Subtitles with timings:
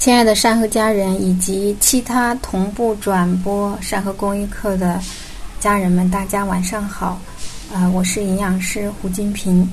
[0.00, 4.98] 亲爱的善和家人以及其他同步转播善和公益课的
[5.60, 7.20] 家人们，大家晚上好。
[7.70, 9.70] 啊，我是营养师胡金平。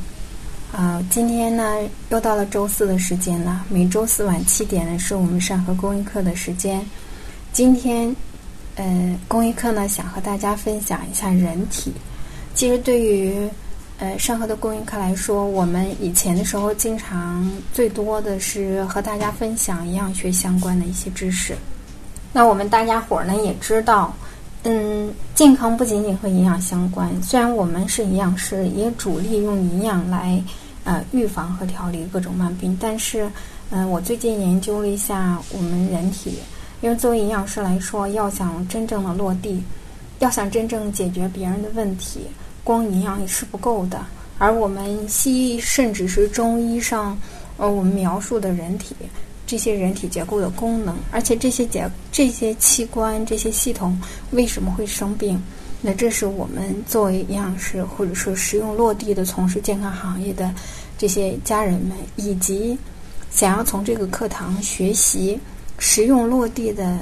[0.74, 1.78] 啊，今天呢
[2.10, 3.64] 又到了周四的时间了。
[3.70, 6.86] 每周四晚七点呢是我们善和公益课的时间。
[7.54, 8.14] 今天，
[8.76, 11.94] 呃，公益课呢想和大家分享一下人体。
[12.54, 13.48] 其实对于
[14.00, 21.56] 呃，上河的公益课来说，我们以前的时候经常最多的是和大家分享营养学相关的一些知识。
[22.32, 24.14] 那我们大家伙儿呢也知道，
[24.62, 27.10] 嗯，健康不仅仅和营养相关。
[27.24, 30.40] 虽然我们是营养师，也主力用营养来
[30.84, 33.28] 呃预防和调理各种慢病，但是，
[33.72, 36.38] 嗯，我最近研究了一下我们人体，
[36.82, 39.64] 因为作为营养师来说，要想真正的落地，
[40.20, 42.28] 要想真正解决别人的问题。
[42.68, 44.06] 光营养也是不够的，
[44.38, 47.18] 而我们西医甚至是中医上，
[47.56, 48.94] 呃，我们描述的人体
[49.46, 53.98] 这些人体结构的功能，而且这些结这些器官这些系统
[54.32, 55.42] 为什么会生病？
[55.82, 60.54] 那这是我们作为营养师或者说实用落地的从事健康行业的
[60.98, 62.78] 这些家人们，以及
[63.32, 65.40] 想要从这个课堂学习
[65.80, 67.00] 实用落地的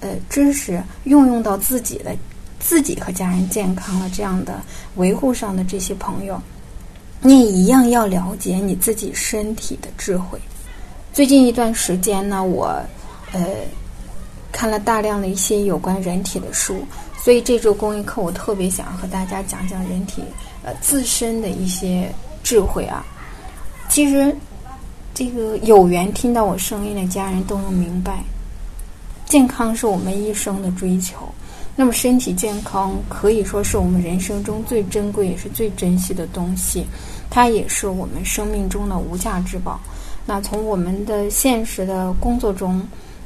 [0.00, 2.14] 呃知识，运用到自己的。
[2.66, 4.60] 自己和家人健康了，这样的
[4.96, 6.42] 维护上的这些朋友，
[7.20, 10.36] 你也一样要了解你自己身体的智慧。
[11.12, 12.82] 最近一段时间呢，我
[13.32, 13.40] 呃
[14.50, 16.84] 看了大量的一些有关人体的书，
[17.16, 20.24] 所以这周公益课我特别想和大家讲讲人体
[20.64, 23.06] 呃自身的一些智慧啊。
[23.88, 24.36] 其实
[25.14, 28.24] 这个有缘听到我声音的家人都能明白，
[29.24, 31.16] 健康是我们一生的追求。
[31.78, 36.86] 那么，身体健康可以说是我们人生中最珍贵也是最珍惜的东西，
[37.28, 39.78] 它也是我们生命中的无价之宝。
[40.24, 42.80] 那从我们的现实的工作中，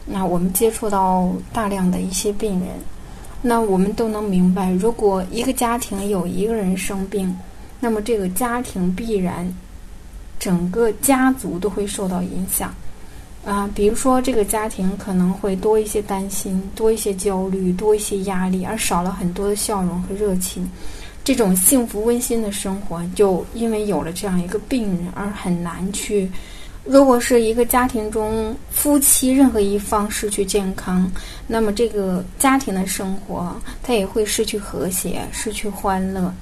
[0.04, 2.70] 那我们接触到大量的一些病人，
[3.40, 7.32] 那我们都能明白，如果一个家庭有一个人生病，
[7.78, 9.48] 那么这个家庭必然
[10.40, 12.74] 整个家族都会受到影响。
[13.44, 20.68] 啊，比如说这个家庭可能会多一些担心，多一些焦虑，多一些压力，而少了很多的笑容和热情。
[21.24, 26.30] 这种幸福温馨的生活，就因为有了这样一个病人而很难去。
[26.84, 31.10] 如果是一个家庭中夫妻任何一方失去健康，
[31.46, 36.32] 那么这个家庭的生活它也会失去和谐，失去欢乐。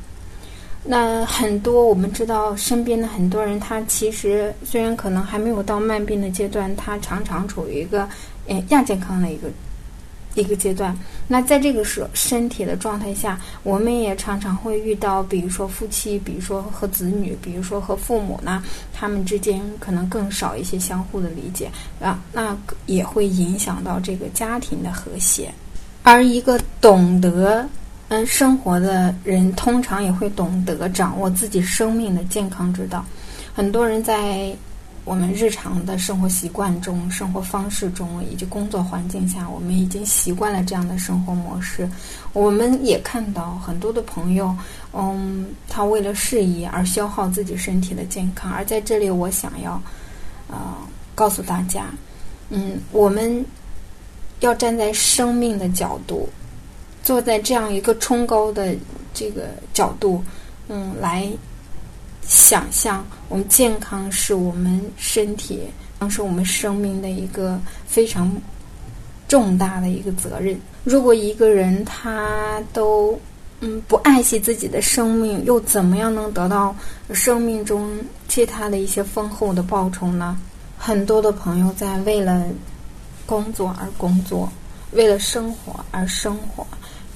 [0.91, 8.09] 那很多我们知道，身边的很多人，他其实虽然可能还没有到慢病的阶段，他常常处于一个
[8.47, 9.51] 呃亚健康的一个
[10.35, 10.97] 一个阶段。
[11.27, 18.63] 那在这个时身体的状态下，我们也常常会遇到，比如说夫妻，比如说和子女，比如说和父母呢，
[18.95, 21.71] 他们之间可能更少一些相互的理解
[22.01, 22.57] 啊，那
[22.87, 25.53] 也会影响到这个家庭的和谐。
[26.03, 27.69] 而一个懂得。
[28.09, 33.05] 嗯，生活的人通常也会懂得掌握自己生命的健康之道。
[33.55, 34.55] 很多人在
[35.05, 41.89] 我们日常的生活习惯中、生活方式中以及工作环境下，我们已经习惯了这样的生活模式。
[42.33, 44.57] 我们也看到很多的朋友，
[44.95, 48.51] 嗯，他为了事业而消耗自己身体的健康。
[48.51, 49.81] 而在这里，我想要，
[50.49, 50.57] 呃，
[51.15, 51.85] 告诉大家，
[52.49, 53.45] 嗯，我们
[54.41, 56.29] 要站在生命的角度。
[57.09, 58.77] 坐在这样一个冲高的
[59.15, 60.23] 这个角度，
[60.69, 61.27] 嗯，来
[62.27, 65.63] 想象我们健康是我们身体，
[66.11, 68.31] 是我们生命的一个非常
[69.27, 70.61] 重大的一个责任。
[70.85, 73.19] 如果一个人他都
[73.61, 76.77] 嗯不爱惜自己的生命，又怎么样能得到
[77.15, 77.99] 生命中
[78.29, 80.39] 其他的一些丰厚的报酬呢？
[80.77, 82.45] 很多的朋友在为了
[83.25, 84.47] 工作而工作，
[84.93, 86.67] 为了生活而生活。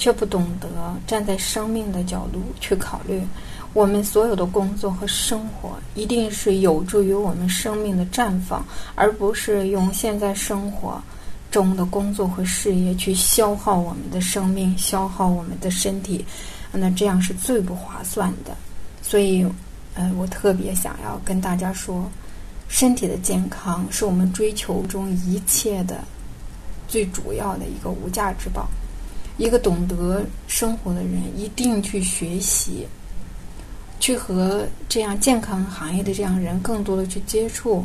[0.03, 0.69] 却不懂得
[1.07, 3.23] 站在生命的角度去考虑，
[3.73, 11.01] 我们所有的工作和生活一定是有助于我们生命的绽放，而不是用现在生活
[11.53, 16.25] 中的工作和事业去消耗我们的生命、消耗我们的身体，
[16.73, 18.57] 那这样是最不划算的。
[19.03, 19.47] 所以，
[19.95, 22.11] 呃，我特别想要跟大家说，
[22.67, 26.03] 身体的健康是我们追求中一切的
[26.89, 28.67] 最主要的一个无价之宝。
[29.39, 32.87] 一个懂得生活的人，一定去学习，
[33.99, 37.85] 去和这样健康行业的这样人更多的去接触，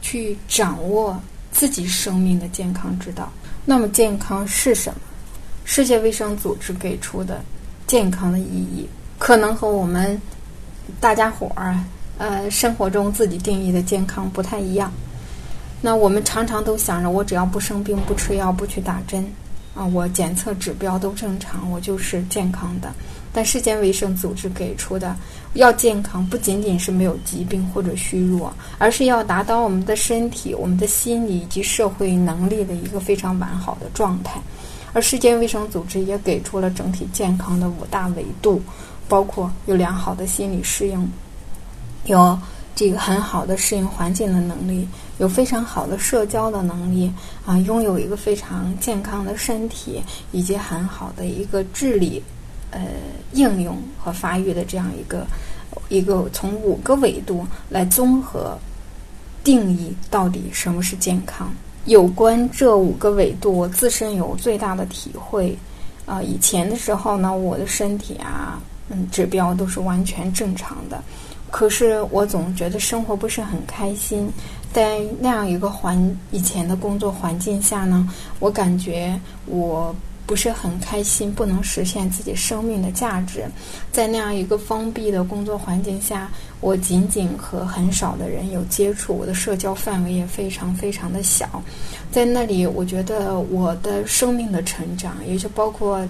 [0.00, 1.20] 去掌握
[1.50, 3.30] 自己生命的健康之道。
[3.64, 5.00] 那么，健康是什么？
[5.64, 7.42] 世界卫生组织给出的
[7.86, 8.86] 健康的意义，
[9.18, 10.20] 可能和我们
[11.00, 11.74] 大家伙儿
[12.18, 14.92] 呃生活中自己定义的健康不太一样。
[15.80, 19.26] 那我们常常都想着，我只要不生病、不吃药、不去打针，
[19.74, 22.92] 啊，我检测指标都正常，我就是健康的。
[23.32, 25.16] 但世界卫生组织给出的
[25.54, 34.40] 要健康，不仅仅是没有疾病或者虚弱，而是要达到我们的身体、我们的心理以及社会能力的一个非常完好的状态。
[34.92, 38.62] 而世界卫生组织也给出了整体健康的五大维度，
[39.08, 41.10] 包括有良好的心理适应，
[42.04, 42.38] 有。
[42.74, 44.88] 这个很好的适应环境的能力，
[45.18, 47.12] 有非常好的社交的能力
[47.46, 52.20] 啊，拥有一个非常健康的身体，以及很好的一个智力，
[52.72, 52.80] 呃，
[53.32, 55.24] 应用和发育的这样一个
[55.88, 58.58] 一个从五个维度来综合
[59.44, 61.52] 定义到底什么是健康。
[61.84, 65.56] 有关这五个维度，我自身有最大的体会
[66.06, 66.20] 啊。
[66.22, 71.00] 以前的时候呢，我的身体啊，嗯，指标都是完全正常的。
[71.56, 74.28] 可是我总觉得生活不是很开心，
[74.72, 78.10] 在那样一个环以前的工作环境下呢，
[78.40, 79.16] 我感觉
[79.46, 79.94] 我
[80.26, 83.44] 不是很开心，不能实现自己生命的价值。
[83.92, 86.28] 在那样一个封闭的工作环境下，
[86.60, 91.62] 我仅仅和很少的人有接触，我的社交范围也非常非常的小。
[92.10, 96.04] 在那里，我觉得我的生命的成长，也就包括。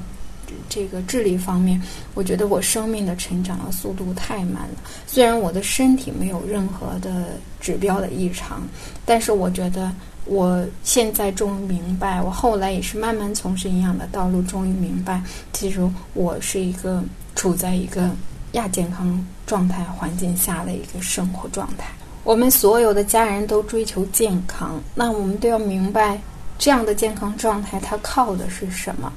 [0.69, 1.81] 这个智力方面，
[2.15, 4.77] 我觉得我生命的成长的速度太慢了。
[5.07, 8.63] 虽然我的身体没有任何的指标的异常，
[9.05, 9.93] 但是我觉得
[10.25, 15.81] 我现在终于明白，我后来也是慢慢从事营养的道路，终于明白，其实
[16.15, 17.03] 我是一个
[17.35, 18.11] 处在一个
[18.53, 21.89] 亚健康状态环境下的一个生活状态。
[22.23, 26.19] 我们所有的家人都追求健康，那我们都要明白，
[26.59, 29.13] 这样的健康状态它靠的是什么？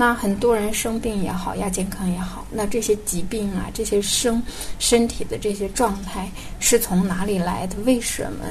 [0.00, 4.40] 那很多人生病也好，亚健康也好，那这些疾病啊，这些生
[4.78, 6.30] 身体的这些状态
[6.60, 7.74] 是从哪里来的？
[7.84, 8.44] 为什么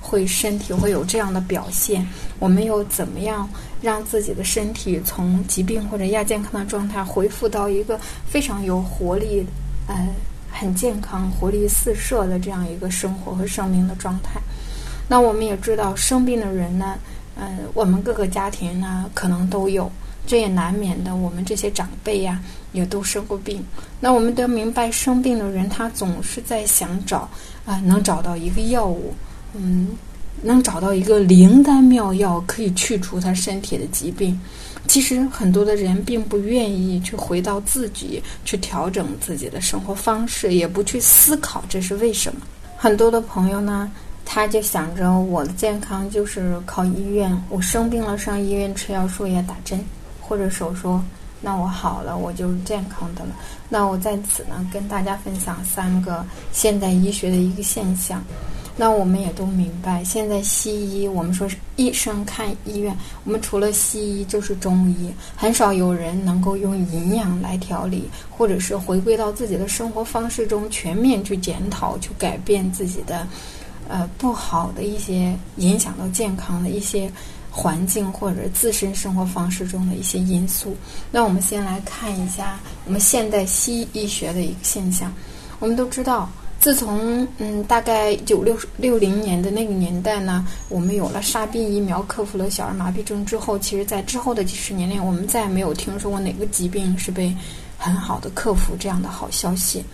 [0.00, 2.08] 会身体会有这样的表现？
[2.38, 3.46] 我们又怎么样
[3.82, 9.46] 让自己的身体从疾病或者亚健康的状态恢复到一个非常有活力、
[9.86, 10.08] 呃
[10.50, 14.40] 很健康、活力四射的这样一个生活和生命的状态？
[15.06, 16.96] 那我们也知道，生病的人呢，
[17.36, 19.92] 呃，我们各个家庭呢可能都有。
[20.26, 22.40] 这也难免的，我们这些长辈呀，
[22.72, 23.62] 也都生过病。
[24.00, 27.28] 那我们都明白，生病的人他总是在想找
[27.66, 29.12] 啊，能找到一个药物，
[29.54, 29.90] 嗯，
[30.42, 34.38] 能找到一个灵丹妙药，可以去除他身体的疾病。
[34.86, 42.42] 其实很多的人并不愿意去回到自己，去调整自己的生活方式，也不去思考这是为什么。
[42.76, 43.90] 很多的朋友呢，
[44.24, 49.82] 他就想着我的健康就是靠医院，我生病了上医院吃药、输液、打针。
[50.26, 51.00] 或者手术，
[51.40, 53.30] 那我好了，我就是健康的了。
[53.68, 58.22] 那我在此呢，跟大家分享三个现代医学的一个现象。
[58.76, 60.72] 那我们也都明白，现在西
[61.02, 73.24] 医，我们说是医生看医院，我们除了西医就是中医，很少有人能够用营养来调理，或者是回归到自己的生活方式中，全面去检讨，去改变自己的，
[73.86, 77.08] 呃，不好的一些影响到健康的一些。
[77.56, 80.76] 环境或者自身生活方式中的一些因素。
[81.12, 85.12] 那我们先来看一下我们现代西医学的一个现象。
[85.60, 86.28] 我们都知道，
[86.58, 97.32] 自从嗯大概九六六零年的那个年代呢，我们有了沙宾疫苗，克服了小儿麻痹症之后，其实在之后的几十年内，我们再也没有听说过哪个疾病是被
[97.78, 99.84] 很好的克服这样的好消息。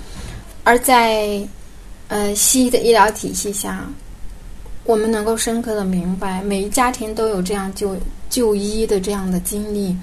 [0.64, 1.46] 而在
[2.08, 3.86] 呃西医的医疗体系下。
[4.84, 7.96] 我们能够深刻的明白，每一家庭都有这样就
[8.28, 9.96] 就医的这样的经历。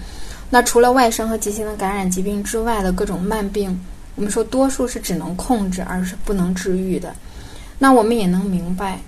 [0.49, 3.77] 那除了外伤和急性的感染疾病之外的各种慢病，
[4.15, 7.13] 我们说多数是只能控制，而是不能治愈的。
[7.79, 8.99] 那我们也能明白，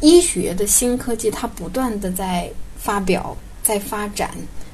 [0.00, 4.30] 医学的新科技它不断的在发表、在发展、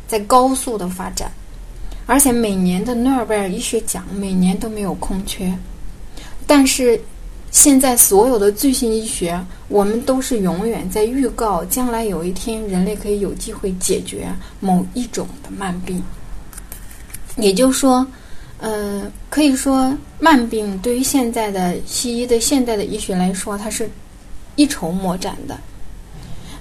[0.07, 1.31] 在高速的发展，
[2.05, 5.57] 而且每年的诺贝尔医学奖每年都没有空缺，
[6.47, 7.01] 但是。
[7.53, 14.27] 现在所有的最新医学，我们都是永远在预告将来有一天人类可以有机会解决
[14.59, 16.03] 某一种的慢病。
[17.37, 18.07] 也就是说，
[18.59, 23.89] 呃，可以说慢病对于现在的西医的现代的医学来说，它是
[24.57, 25.57] 一筹莫展的。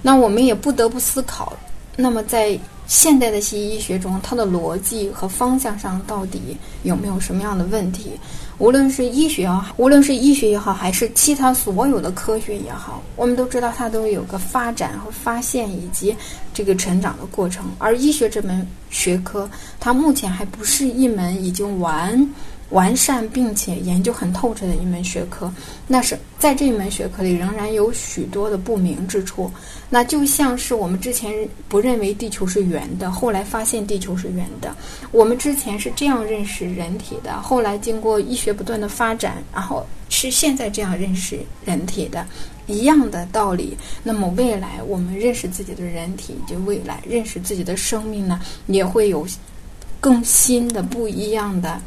[0.01, 1.53] 那我们也不得不思考，
[1.95, 8.11] 那么在现代的西医医学中，它的逻辑和方向上到底有没有什么样的问题？
[8.61, 16.15] 无论是医学也好，无论是医学也好，还是其他所有的科学也好，我们都知道它都有个发展和发现以及
[16.53, 17.65] 这个成长的过程。
[17.79, 19.49] 而医学这门学科，
[19.79, 22.29] 它目前还不是一门已经完
[22.71, 25.51] 完善并且研究很透彻的一门学科。
[25.87, 29.51] 那是在这一门学科里仍然有许多的不明之处。
[29.89, 31.31] 那就像是我们之前
[31.67, 34.69] 不认为地球是圆的，后来发现地球是圆的；
[35.11, 42.25] 我们之前是这样认识人体的，后来经过医学不断的发展，然后是现在这样认识人体的。
[42.67, 49.27] 一样的道理，那么未来我们认识自己的人体，就未来认识自己的生命呢，也会有
[49.99, 51.81] 更新的、不一样的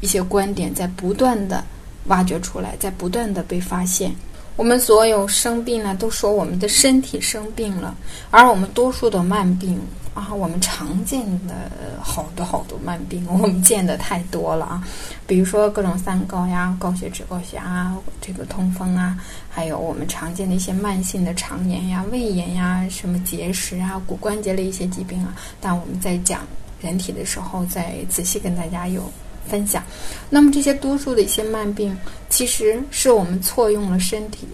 [0.00, 1.64] 一些观点在不断的
[2.06, 4.14] 挖掘出来，在不断的被发现。
[4.56, 7.96] 我们所有生病呢，都说我们的身体生病了，
[8.30, 9.80] 而我们多数的慢病。
[10.14, 11.70] 啊，我们常见的
[12.02, 14.82] 好多好多慢病， 我们见的太多了啊。
[15.28, 19.16] 比如说各种三高呀、高血脂、高血压、这个痛风啊，
[19.48, 25.36] 还有我们常见的一些慢性的肠炎呀、胃炎呀、什么结石啊、骨关节的一些疾病啊。
[25.60, 26.40] 但我们在讲
[26.80, 29.08] 人体的时候，再仔细跟大家有
[29.48, 29.82] 分享。
[30.30, 31.96] 那么这些多数的一些慢病，
[32.28, 34.46] 其实是我们错用了身体。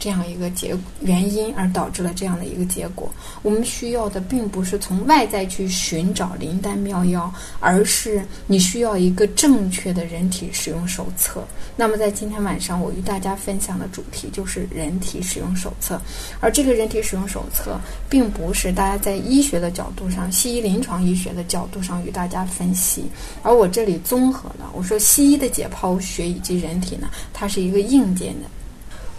[0.00, 3.08] 这样一个结原因而导致了这样的一个结果。
[3.42, 11.46] 我们需要的并不是从外在去寻找灵丹妙药，而是你需要一个正确的人体使用手册。
[11.76, 16.00] 那么在今天晚上，我与大家分享的主题就是人体使用手册。
[16.40, 17.78] 而这个人体使用手册，
[18.08, 23.04] 并不是大家在医学的角度上、西医临床医学的角度上与大家分析，
[23.42, 24.70] 而我这里综合了。
[24.72, 28.48] 我说西医的解剖学以及人体呢，它是一个硬件的。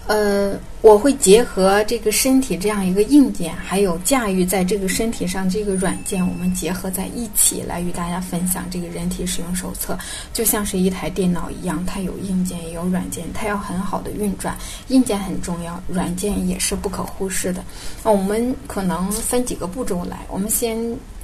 [0.07, 9.97] 呃，我会结合这个身体这样一个硬件，还有驾驭在这个身体上这个软件，我们结合在一起来与大家分享这个人体使用手册，
[10.33, 14.57] 就像是一台电脑一样，它有硬件也有软件，它要很好的运转，
[14.89, 17.63] 硬件很重要，软件也是不可忽视的。
[18.03, 20.77] 那我们可能分几个步骤来，我们先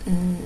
[0.05, 0.37] 嗯，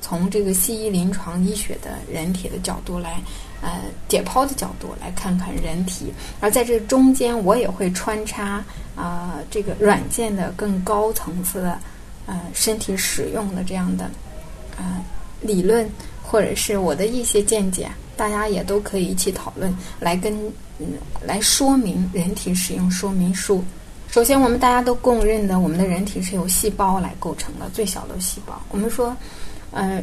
[0.00, 3.20] 从这个西医临床医学的人体的角度来。
[3.62, 8.64] 呃，解剖的角度来看看人体，而在这中间，我也会穿插
[8.96, 11.78] 啊，这个软件的更高层次的
[12.26, 14.10] 呃身体使用的这样的
[14.78, 15.04] 呃
[15.42, 15.86] 理论，
[16.22, 20.34] 或者是我的一些见解，大家也都可以一起讨论，来跟
[20.78, 20.86] 嗯
[21.22, 23.62] 来说明人体使用说明书。
[24.10, 28.60] 首先，我们大家都公认的，我们的人体是由细胞来构成的，最小的细胞。
[28.70, 29.14] 我们说，
[29.70, 30.02] 呃，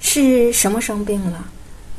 [0.00, 1.46] 是什么生病了？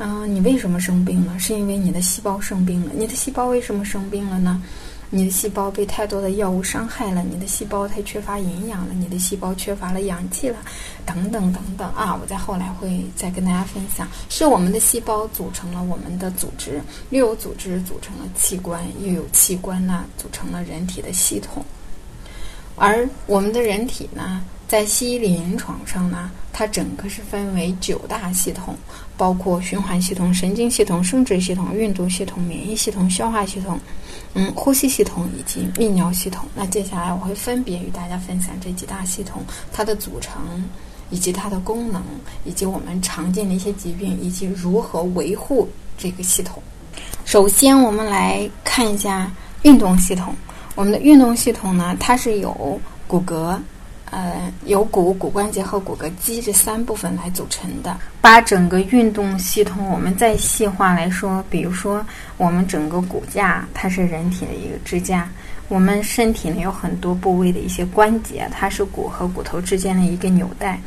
[0.02, 1.38] 嗯，你为什么生病了？
[1.38, 2.90] 是因为你的细胞生病了。
[2.94, 4.62] 你的细胞为什么生病了呢？
[5.10, 10.56] 你的细胞被太多的药物伤害了，你的细胞太缺乏营养了，你的细胞缺乏了氧气了，
[11.04, 12.18] 等等等等啊！
[12.18, 16.80] 我在后来会再跟大家分享，是我们的细胞组成了我们的组织，
[17.10, 21.62] 又有组织组成了器官，又有器官呢组成了人体的系统，
[22.76, 24.42] 而我们的人体呢？
[24.70, 28.76] 在西医临床上呢，它整个是分为九大系统，
[29.16, 33.76] 包括循环系统、神经系统、生殖系统、运动系统、免疫系统、消化系统，
[34.34, 36.44] 嗯，呼吸系统以及泌尿系统。
[36.54, 40.40] 那接下来我会分别与大家分享这几大系统它的组成，
[41.10, 42.00] 以及它的功能，
[42.44, 46.62] 以及我们常见的一些疾病，以及如何维护这个系统。
[47.24, 50.32] 首先，我们来看一下运动系统。
[50.76, 53.58] 我们的运动系统呢，它是有骨骼。
[54.10, 57.96] 呃，由骨、骨关节和骨骼肌这三部分来组成的。
[58.20, 62.04] 把整个运动系统，我们再细化来说，比如说
[62.36, 65.28] 我们整个骨架，它是人体的一个支架。
[65.68, 70.80] 我们身体呢有很多部位的一些关节，它是骨和骨头之间的一个纽带。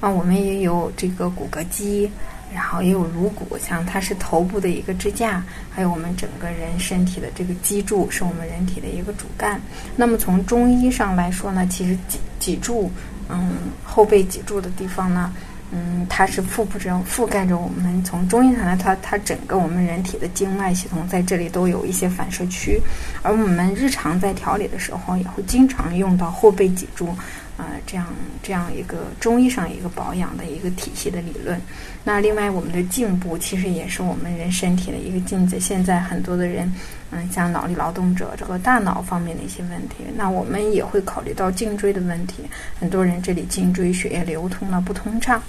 [0.00, 2.10] 啊，我们也有这个骨骼肌。
[2.52, 9.60] 然后也有颅骨，像它是头部的一个支架，还有我们整个人身体的这个脊柱，是我们人体的一个主干。
[9.96, 12.90] 那么从中医上来说呢，其实脊脊柱，
[13.28, 13.52] 嗯，
[13.84, 15.32] 后背脊柱的地方呢，
[15.70, 18.02] 嗯，它是覆布着覆盖着我们。
[18.02, 22.80] 从中医上来，它它整个我们人体的经脉系统在这里都有一些反射区，
[23.22, 27.14] 而我们日常在调理的时候也会经常用到后背脊柱。
[27.60, 28.06] 呃，这样
[28.42, 31.60] 这样一个中医上一个保养的一个体系的理论。
[32.02, 35.60] 那另外，我们的颈部其实也是我们人身体的一个镜子。
[35.60, 36.72] 现在很多的人，
[37.10, 42.44] 嗯，像脑力劳动者这个大脑方面的一些问题，那我们也会考虑到颈椎的问题。
[42.78, 45.42] 很多人这里颈椎血液流通呢不通畅。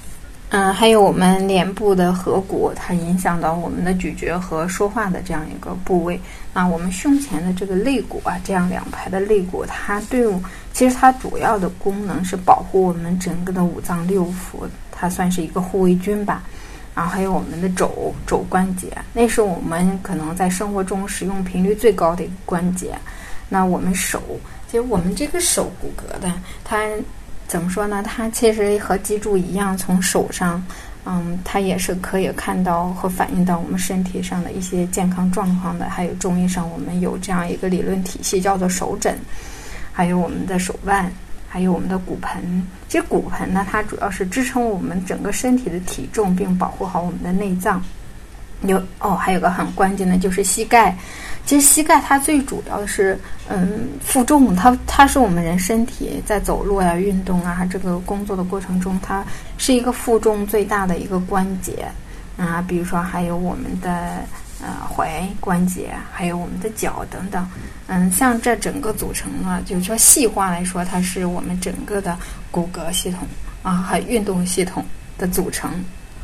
[0.53, 6.19] 嗯，还有我们脸部的颌骨，它影响到我们的咀嚼和说话的这样一个部位。
[6.53, 10.27] 那我们胸前的这个肋骨啊，这样两排的肋骨，它对，
[10.73, 16.43] 其实它主要的功能是保护我们整个的五脏六腑，它算是一个护卫军吧。
[16.93, 22.93] 然后还有我们的肘肘关节，那是我们可能在生活中使用频率最高的一个关节。
[23.47, 24.21] 那我们手，
[24.67, 26.29] 其实我们这个手骨骼的，
[26.65, 26.77] 它。
[27.51, 28.01] 怎么说呢？
[28.01, 30.63] 它其实和脊柱一样，从手上，
[31.03, 35.89] 嗯，它也是可以看到和反映到我们身体上的一些健康状况的。
[35.89, 39.19] 还有中医上，我们有这样一个理论体系，叫做手诊，
[39.91, 41.11] 还有我们的手腕，
[41.49, 42.65] 还有我们的骨盆。
[42.87, 47.83] 这骨盆呢，它主要是支撑我们整个身体的体重，并保护好我们的内脏。
[48.61, 50.95] 有哦，还有个很关键的就是膝盖。
[51.45, 53.19] 其实膝盖它最主要的是，
[53.49, 59.23] 嗯，负重，它它是我们人身体在走路呀、运动啊这个工作的过程中，它
[59.57, 61.85] 是一个负重最大的一个关节
[62.37, 62.63] 啊。
[62.65, 64.23] 比如说还有我们的
[64.61, 67.45] 呃踝关节，还有我们的脚等等。
[67.87, 72.17] 嗯，像这整个组成呢，就是说细化来说，它是我们整个的
[72.49, 73.27] 骨骼系统
[73.63, 74.85] 啊和运动系统
[75.17, 75.83] 的组成。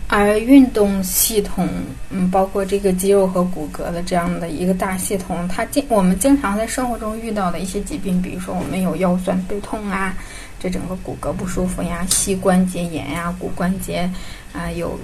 [0.10, 1.68] 而运动系统，
[2.10, 10.16] 嗯，包括这个肌肉和骨骼的这样的一个大系统，它经我们经常在生活中遇到的一些疾病，比如说我们有腰酸背痛啊，
[10.62, 14.10] 这整个骨骼不舒服呀，膝关节炎呀，骨关节
[14.54, 14.98] 啊有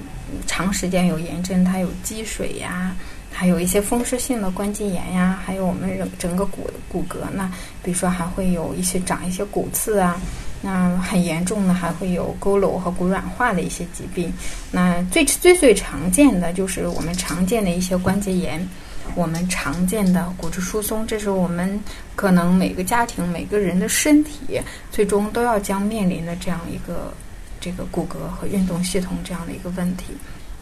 [0.48, 2.96] 长时间有炎症，它有积水呀，
[3.30, 7.52] 还有一些风湿性的关节炎呀，还有我们整整个骨骨骼呢，
[7.84, 10.18] 比如说还会有一些长一些骨刺啊。
[10.66, 14.32] 那很严重的还会有佝偻和骨软化的一些疾病。
[14.72, 18.66] 那最最最常见的就是我们常见的一些关节炎，
[19.14, 21.78] 我们常见的骨质疏松，这是我们
[22.16, 27.14] 可能每个家庭每个人的身体最终都要将面临的这样一个
[27.60, 30.14] 这个骨骼和运动系统这样的一个问题。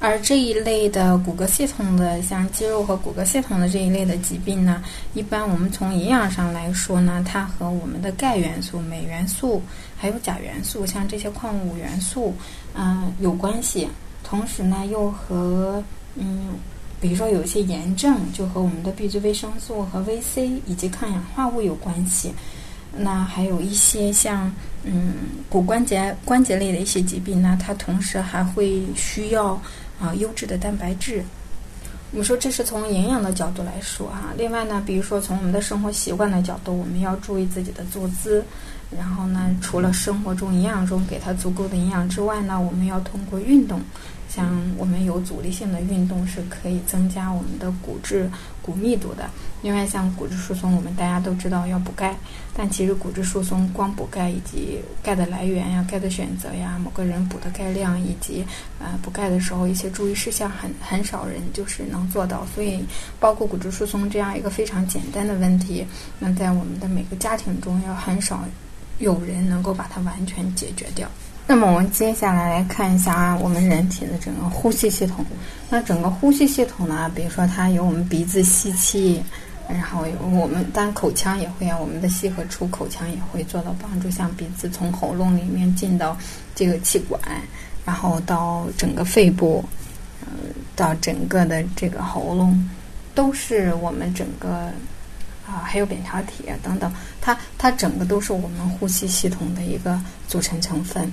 [0.02, 9.62] 而这一类的骨骼系统的，像肌肉和骨骼系统的这一类的疾病呢，一般我们从营养上来说呢，它和我们的钙元素、镁元素
[9.96, 12.34] 还有钾元素，像这些矿物元素，
[12.74, 13.88] 嗯，有关系。
[14.24, 15.84] 同时呢，又和
[16.16, 16.56] 嗯，
[17.00, 22.34] 比如说有一些炎症，就和我们的 B 族维生素和 VC 以及抗氧化物有关系。
[22.98, 24.52] 那还有一些像
[24.84, 25.14] 嗯
[25.48, 29.62] 骨关节关节类的一些疾病呢，它同时还会需要。
[30.02, 31.24] 啊，优质的蛋白质。
[32.12, 34.34] 我们说这是从营养的角度来说哈。
[34.38, 38.44] 另外呢，比如说从我们的生活习惯的角度，我们要注意自己的坐姿。
[38.98, 43.80] 然后呢，除了生活中营养中给它足够的营养之外呢，我们要通过运动。
[44.28, 48.30] 像我们有阻力性的运动是可以增加我们的骨质
[48.62, 49.30] 骨密度的。
[49.62, 52.16] 另外，像骨质疏松，我们大家都知道要补钙，
[52.56, 58.44] 但其实骨质疏松光补钙以及钙的来源呀、钙的选择呀、某个人补的钙量以及
[58.80, 62.46] 呃补钙的时候一些注意事项，很很少人就是能做到。
[62.56, 62.84] 所以，
[63.20, 65.86] 包括骨质疏松这样一个非常简单的问题，
[66.18, 68.44] 那在我们的每个家庭中要很少
[68.98, 71.08] 有人能够把它完全解决掉。
[71.48, 75.26] 那么我们接下来来看一下啊，我们人体的整个呼吸系统。
[75.70, 79.22] 那整个呼吸系统呢，比如说它有我们鼻子吸气，
[79.74, 80.06] 然后
[80.38, 86.18] 我们当然口腔也会啊，我们的吸和出口腔也会做到帮助，像鼻子从喉咙里面进到
[86.54, 87.20] 这个气管，
[87.86, 89.64] 然后到整个肺部，
[90.22, 90.28] 呃，
[90.76, 92.70] 到整个的这个喉咙，
[93.16, 94.72] 都是我们整个
[95.48, 101.12] 啊，还有扁桃体啊等等，它它整个都是我们呼吸系统的一个组成成分。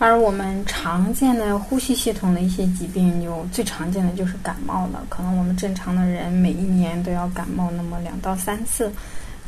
[0.00, 5.04] 而我们常见的呼吸系统的一些疾病，有最常见的就是感冒了。
[5.10, 8.90] 可能我们正常的人每一年都要感冒那么两到三次，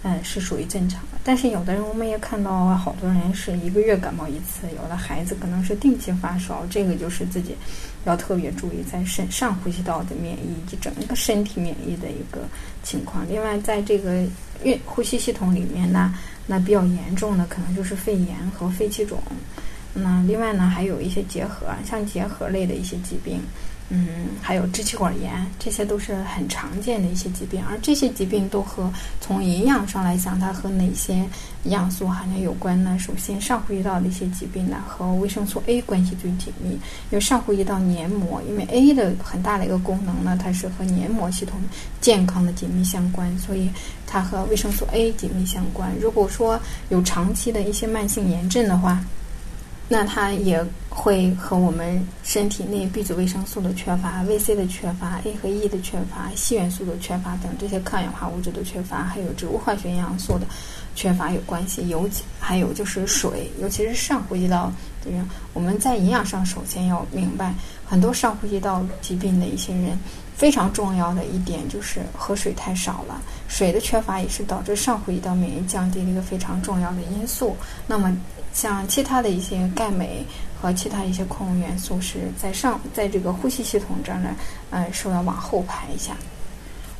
[0.03, 1.19] 嗯，是属于正常的。
[1.25, 7.57] 但是有的人我们也看到好多人是一个月感冒一次，有的孩子可能是定期发烧，这个就是自己
[8.05, 12.43] 要特别注意在肾上呼吸道的免疫以及整个身体免疫的一个
[12.83, 13.27] 情况。
[13.27, 14.23] 另外，在这个
[14.65, 16.15] 运呼吸系统里面呢，
[16.47, 19.19] 那比较严重的可能就是肺炎和肺气肿。
[19.95, 23.41] 那另外呢，还有一些结核，像结核类的一些疾病，
[23.91, 27.63] 嗯，还有支气管炎，这些都是很常见的一些疾病。
[27.69, 31.15] 而这些疾病都和从营养上来讲，它和哪些
[31.65, 32.99] 营养素含量有关呢？
[32.99, 41.61] 首先，上呼吸道的一些疾病呢，和维生素 A 关系最紧密，因为上呼吸道黏膜，因为 A 的很大的一个功能呢，它是和黏膜系统
[42.01, 43.69] 健康的紧密相关，所以
[44.07, 45.93] 它和维生素 A 紧密相关。
[46.01, 49.05] 如果说有长期的一些慢性炎症的话，
[49.93, 60.47] 那它也会和我们身体内 B 族维生素的缺乏、VC 的缺乏、A 和 E 的缺乏、硒元素的缺乏等这些抗氧化物质的缺乏，还有植物化学营养素的
[60.95, 61.87] 缺乏有关系。
[61.91, 64.73] 尤其还有就是水，尤其是上呼吸道
[65.05, 67.53] 的人，我们在营养上首先要明白，
[67.85, 69.99] 很多上呼吸道疾病的一些人，
[70.35, 73.21] 非常重要的一点就是喝水太少了。
[73.47, 77.55] 水的缺乏也是导致上呼吸道免疫降低的一个非常重要的因素。
[77.87, 78.17] 那么。
[78.53, 80.25] 像其他的一些钙镁
[80.61, 84.35] 和其他一些矿物元素是在上，在这个呼吸系统这儿呢，
[84.71, 86.13] 呃，是要往后排一下。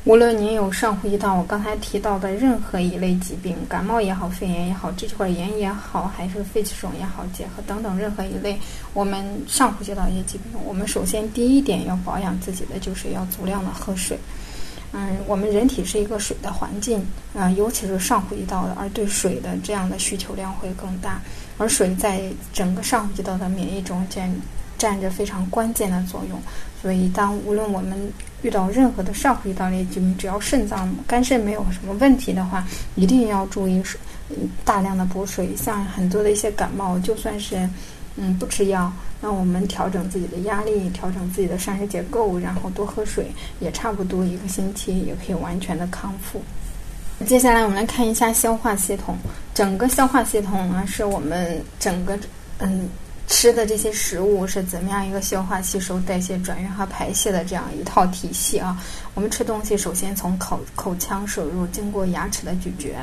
[0.05, 8.59] 无论您有上呼吸道我刚才提到的任何一类疾病，感冒也好，肺炎也好，支气管炎也好，还是肺气肿也好，结核等等任何一类
[8.93, 14.19] 我们上呼吸道一些疾病，我们首先第一点要保养自己的就是要足量的喝水。
[14.95, 17.03] 嗯，我们人体是一个水的环境
[17.35, 21.19] 啊，尤其是上呼吸道的，而对水的这样的需求量会更大。
[21.57, 22.21] 而水在
[22.53, 24.31] 整个上呼吸道的免疫中间
[24.77, 26.39] 占着非常关键的作用。
[26.81, 27.97] 所以，当无论我们
[28.43, 32.63] 遇到任何的上呼吸道类疾病，只要肾脏、肝肾没有什么问题的话，
[32.95, 33.99] 一定要注意水，
[34.63, 35.55] 大量的补水。
[35.55, 37.67] 像很多的一些感冒，就算是
[38.15, 38.93] 嗯不吃药。
[39.23, 43.31] 那我们调整自己的压力，调整自己的膳食结构，然后多喝水，
[43.61, 46.41] 也差不多一个星期也可以完全的康复。
[47.25, 49.15] 接下来我们来看一下消化系统，
[49.53, 52.19] 整个消化系统呢是我们整个
[52.57, 52.89] 嗯。
[53.25, 58.77] 吃的这些食物是怎么样一个消化、吸收、代谢、转运和排泄的这样一套体系啊？
[59.15, 62.93] 我们吃东西首先从口口腔摄入，经过牙齿的咀嚼，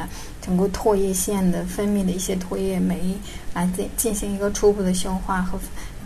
[0.43, 3.17] 经过唾液腺的分泌的一些唾液酶
[3.55, 5.59] 来进进行一个初步的消化和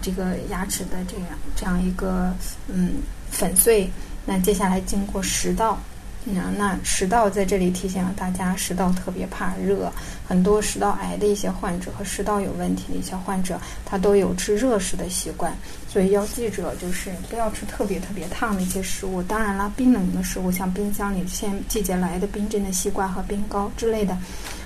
[0.05, 2.31] 这个牙齿的这样这样一个
[2.69, 2.97] 嗯
[3.31, 3.89] 粉碎。
[4.27, 5.79] 那接下来经过食道。
[6.27, 9.93] 那那食道在这里提醒了大家，食道特别怕热，
[10.27, 15.55] 很多食道癌的一些患者和食道有问题的一些患者，他都有吃热食的习惯，
[15.87, 19.23] 所以要记着，就是不要吃特别特别烫的一些食物。
[19.25, 24.17] 当然了，冰冷的食物，像冰箱里现季节来的冰镇的西瓜和冰糕之类的，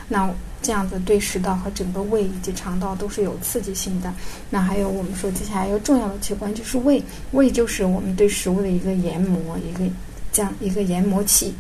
[0.07, 0.33] 那
[0.69, 4.13] 这样子对食道和整个胃以及肠道都是有刺激性的。
[4.51, 9.91] 那还有我们说接下来一个重要的器官就是胃，胃就是我们对食物的一个研磨一个。
[10.31, 11.53] 这样一个研磨器，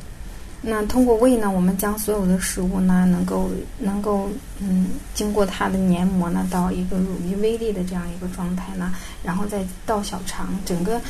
[0.61, 4.29] 那通过胃呢，我们将所有的食物呢，能够能够
[4.61, 8.94] 嗯，经过它的研磨呢，到一个乳糜微粒的这样一个状态呢，
[9.25, 10.51] 然后再到小肠。
[10.64, 11.01] 整个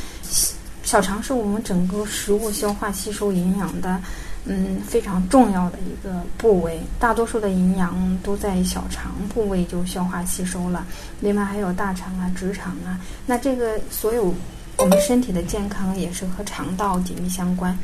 [0.83, 4.01] 小肠是我们整个食物消化吸收营养的
[4.45, 10.85] 嗯非常重要的一个部位，大多数的营养都在小肠部位就消化吸收了。
[11.19, 14.33] 另外还有大肠啊、直肠啊，那这个所有。
[14.81, 17.77] 我们身体的健康也是和肠道紧密相关。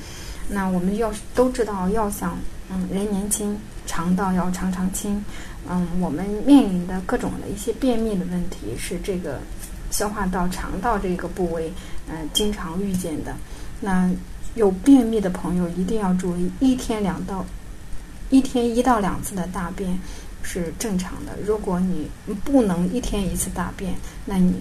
[0.47, 2.37] 那我们要都知道，要想
[2.71, 5.21] 嗯人年轻，肠道要常常清。
[5.69, 9.41] 嗯，我们面临的各种的一些便秘的问题，是这个
[9.91, 11.69] 消化道、肠道这个部位
[12.07, 13.35] 嗯经常遇见的。
[13.81, 14.09] 那
[14.55, 17.45] 有便秘的朋友一定要注意，一天两到
[18.29, 19.97] 一天一到两次的大便
[20.41, 21.37] 是正常的。
[21.45, 22.09] 如果你
[22.43, 23.93] 不能一天一次大便，
[24.25, 24.55] 那你。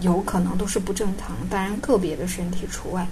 [0.00, 3.04] 有可能都是不正常，当然个别的身体除外。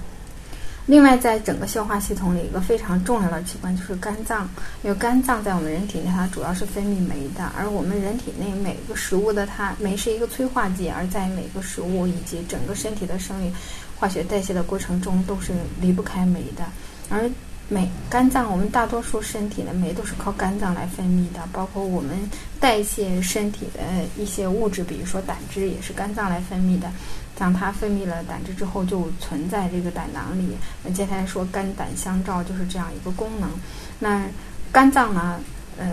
[0.87, 4.49] 另外，在整个消化系统里，一个非常重要的器官就是肝脏。
[4.85, 13.53] 因为肝脏在我们人体内，它主要是分泌酶的，而我们人体内每个食物的它酶是一个催化剂，而在每个食物以及整个身体的生理、
[13.99, 16.65] 化学、代谢的过程中，都是离不开酶的，
[17.11, 17.31] 而。
[17.69, 22.17] 酶，肝脏，我们大多数身体的酶都是靠肝脏来分泌的，包括我们
[22.61, 23.81] 代谢身体的
[24.17, 26.89] 一些物质，比如说胆汁也是肝脏来分泌的。
[27.37, 30.57] 当它分泌了胆汁之后，就存在这个胆囊里。
[30.85, 33.51] 那接下来说肝胆相照就是这样一个功能。
[33.99, 34.29] 那
[34.71, 35.41] 肝脏呢，
[35.77, 35.91] 呃，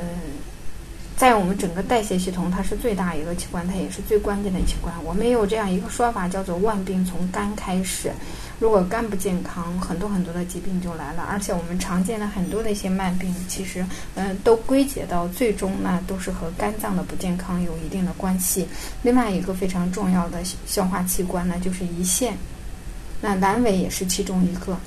[1.24, 4.94] 在我们整个代谢系统，它是最大一个器官，它也是最关键的器官。
[5.06, 8.12] 我们有这样一个说法，叫做万病从肝开始。
[8.60, 11.24] 如果肝不健康，很多很多的疾病就来了。
[11.24, 18.68] 而且我们常见的很多的一些慢病，其实，嗯，都归结到最终呢，都是和肝脏的不健康有一定的关系。
[19.02, 22.38] 另外一个非常重要的消化器官呢，就是胰腺，
[23.22, 24.78] 那阑尾也是其中一个。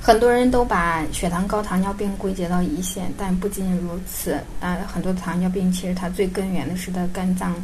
[0.00, 4.38] 很多人都把血糖高、糖尿病归结到胰腺，但不仅仅如此。
[4.60, 7.54] 啊，很多糖尿病其实它最根源的是的肝脏。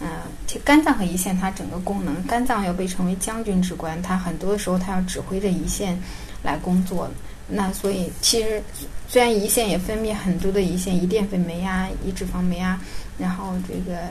[0.00, 0.08] 嗯，
[0.48, 5.96] 其肝脏和胰腺它整个功能，肝脏要被称为将军之官，它很多的时候它要指挥着胰腺
[6.42, 7.08] 来工作。
[7.46, 8.62] 那所以其实
[9.06, 12.80] 虽然胰腺也分泌很多的胰腺胰淀粉酶啊、胰脂肪酶啊，
[13.18, 14.08] 然后这个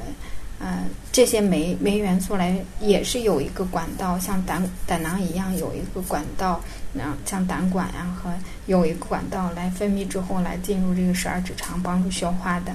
[0.61, 6.61] 呃这些酶酶元素来也是有一个管道，像胆胆囊一样有一个管道，
[6.93, 8.31] 然后像胆管呀和
[8.67, 12.73] 有一个管道来分泌之后来进入这个十二指肠帮助消化的。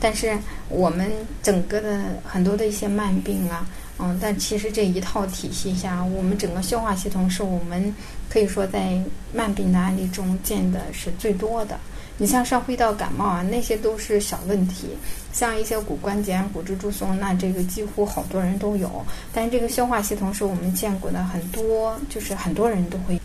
[0.00, 0.36] 但是
[0.68, 1.10] 我们
[1.42, 3.66] 整个的很多的一些慢病啊，
[3.98, 7.94] 嗯，但其实这一套体系下，我们整个消化系统是我们
[8.28, 9.00] 可以说在
[9.32, 11.78] 慢病的案例中见的是最多的。
[12.20, 14.88] 你像上呼吸道感冒啊，那些都是小问题；
[15.32, 18.90] 像一些骨关节、骨质疏松，那这个几乎好多人都有。
[19.32, 23.18] 但这个消化系统是我们见过的很多，就是很多人都会。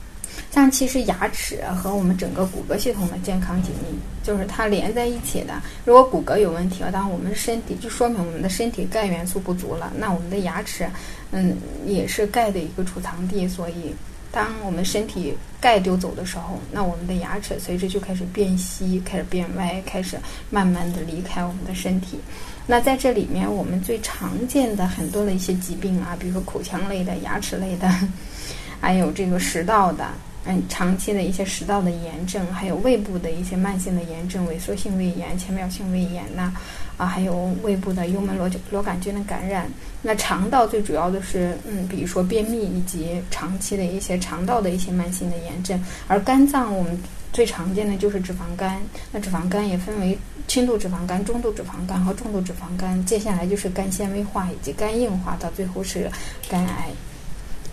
[0.52, 5.60] 像其实牙齿和我们整个骨骼系统的健康紧密，就是它连在一起的。
[5.84, 10.88] 如果骨骼有问题了，当我们身体就说明我们的身体钙元素不足了，那我们的牙齿，
[11.32, 13.96] 嗯，也是钙的一个储藏地，所以
[14.32, 20.17] 当我们身体钙丢走的时候，那我们的牙齿随之就开始变稀，开始变歪，开始
[20.49, 22.19] 慢慢的离开我们的身体。
[22.67, 27.89] 那在这里面，我们最常见的很多的一些疾病啊，比如说口腔类的、牙齿类的，
[28.82, 30.06] 还有这个食道的。
[30.46, 36.52] 嗯，长期的一些食道的炎症，还有胃部的一些慢性的炎症，萎缩性胃炎、浅表性胃炎呐，
[36.98, 39.70] 啊，还有胃部的幽门螺螺杆菌的感染。
[40.02, 45.82] 那肠道最主要的是，嗯，比如说便秘以及长期的一些肠道的一些慢性的炎症。
[46.10, 47.02] 而肝脏我们
[47.32, 48.82] 最常见的就是脂肪肝。
[49.14, 53.02] 那脂肪肝也分为轻度脂肪肝、中度脂肪肝和重度脂肪肝。
[53.06, 56.12] 接下来就是肝纤维化以及肝硬化，到最后是
[56.50, 56.90] 肝癌。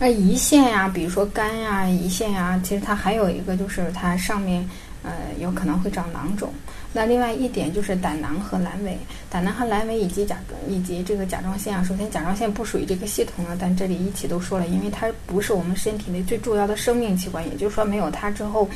[0.02, 4.66] 那胰腺呀，比如说肝呀、胰腺呀，其实它还有一个就是它上面
[5.02, 6.50] 呃有可能会长囊肿。
[6.90, 11.84] 那另外一点就是胆囊和阑尾，胆囊和阑尾以及甲以及这个甲状腺啊。
[11.84, 18.66] 首先，甲状腺不属于这个系统了，但这里一起都说了，因为它不是我们身体内最重要的生命器官，也就是说没有它之后。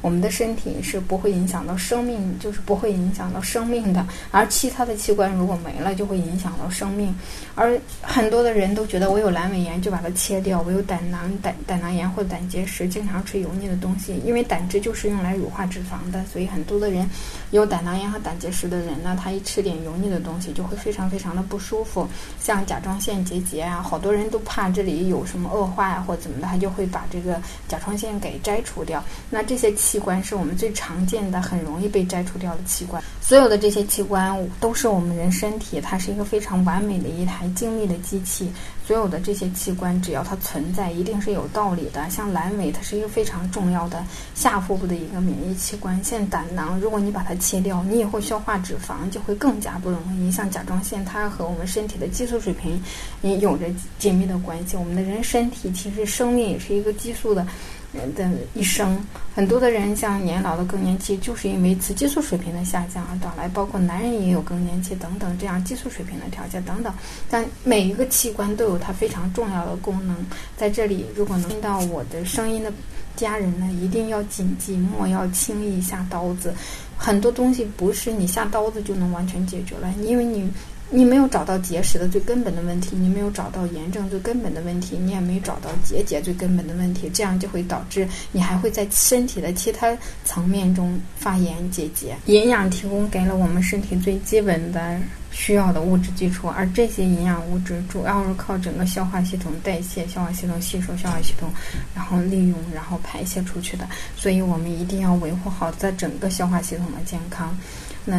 [0.00, 4.06] 我们的身体是不会影响到生命，就是不会影响到生命的。
[4.30, 7.14] 而其他的器官如果没了，就会影响到生命。
[7.54, 17.08] 而很多的人都觉得我有阑尾炎就把它切掉，我有胆囊胆胆囊炎或者胆结石，经常吃油腻的东西，因为胆汁就是用来乳化脂肪的，所以很多的人
[17.50, 22.06] 有胆囊炎和胆结石的人呢，他一吃点油腻的东西就会非常非常的不舒服，
[22.40, 29.02] 像甲状腺结节啊，好多人都怕这里有什么恶化呀或怎么的，他就会把这个甲状腺给摘除掉。
[29.28, 29.74] 那这些。
[29.80, 33.02] 器官是我们最常见的、很容易被摘除掉的器官。
[33.20, 38.52] 所有的这些器官都是我们人身体，它是一个非常完美的一台精密的机器。
[38.90, 42.10] 所有的这些器官，只要它存在，一定是有道理的。
[42.10, 46.02] 像阑尾，它是一个非常重要的下腹部的一个免疫器官。
[46.02, 50.28] 像胆囊，如果你把它切掉，你以后消化脂肪就会更加不容易。
[50.32, 52.82] 像甲状腺，它和我们身体的激素水平
[53.22, 53.66] 也有着
[54.00, 54.76] 紧密的关系。
[54.76, 57.46] 我们的人身体其实生命也是一个激素的。
[57.92, 58.98] 人的一生，
[59.34, 66.94] 很多的人像年老的更年期，就是因为雌激素水平的下降而导来，包括男人也有更年期等等这样激素水平的调节等等。
[67.28, 70.16] 但每一个器官都有它非常重要的功能。
[70.56, 72.72] 在这里，如果能听到我的声音的
[73.16, 76.54] 家人呢，一定要谨记，莫要轻易下刀子。
[76.96, 80.50] 很多东西不是你下刀子就能完全解决了，因为你。
[80.92, 92.16] 你没有找到结石的最根本的问题，你没有找到炎症最根本的问题，你也没找到结节最根本的问题，这样就会导致你还会在身体的其他层面中发炎结节。
[92.26, 94.98] 营养提供给了我们身体最基本的
[95.30, 101.48] 需要的物质基础，而这些营养物质主要是靠整个消化系统代谢、消化系统吸收、消化系统
[101.94, 103.88] 然后利用、然后排泄出去的。
[104.16, 107.56] 所以我们一定要维护好在整个消化系统的健康。
[108.04, 108.16] 那。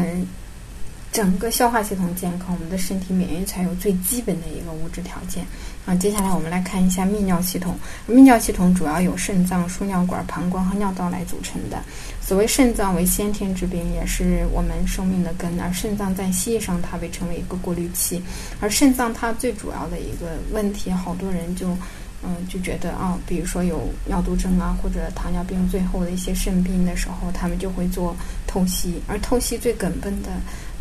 [1.12, 5.46] 整个消化系统健康，我们的身体免疫才有最基本的一个物质条件。
[5.86, 7.78] 啊，接下来我们来看一下泌尿系统。
[8.08, 11.82] 泌尿系统主要由肾脏、输尿管、膀胱和尿道来组成的。
[12.22, 15.60] 所谓肾脏为先天之病，也是我们生命的根。
[15.60, 18.22] 而肾脏在西医上它被称为一个过滤器。
[18.62, 21.76] 而肾脏它最主要的一个问题，好多人就
[22.24, 28.16] 嗯就觉得啊，比如说有尿毒症啊，或者糖尿病最后的一些肾病的时候，他们就会做
[28.48, 29.02] 透析。
[29.08, 30.30] 而透析最根本的。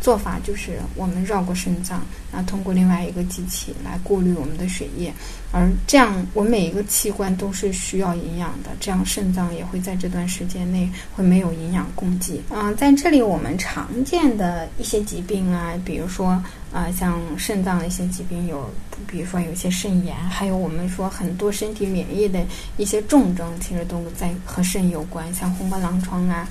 [0.00, 2.00] 做法就是我们绕过肾脏，
[2.32, 5.12] 然后，通过另外一个机器来过滤我们的血液，
[5.52, 12.40] 而这样我每一个器官都是需要营养的，这样肾脏也会在这段时间内会没有营养供给。
[12.48, 18.70] 啊，在这里我们常见的一些疾病啊，比如说啊，像肾脏的一些疾病有，
[19.06, 22.42] 比如说有些肾炎，还有我们说很多身体免疫的
[22.78, 26.48] 一些重症，其实都在和肾有关，像红斑狼疮啊。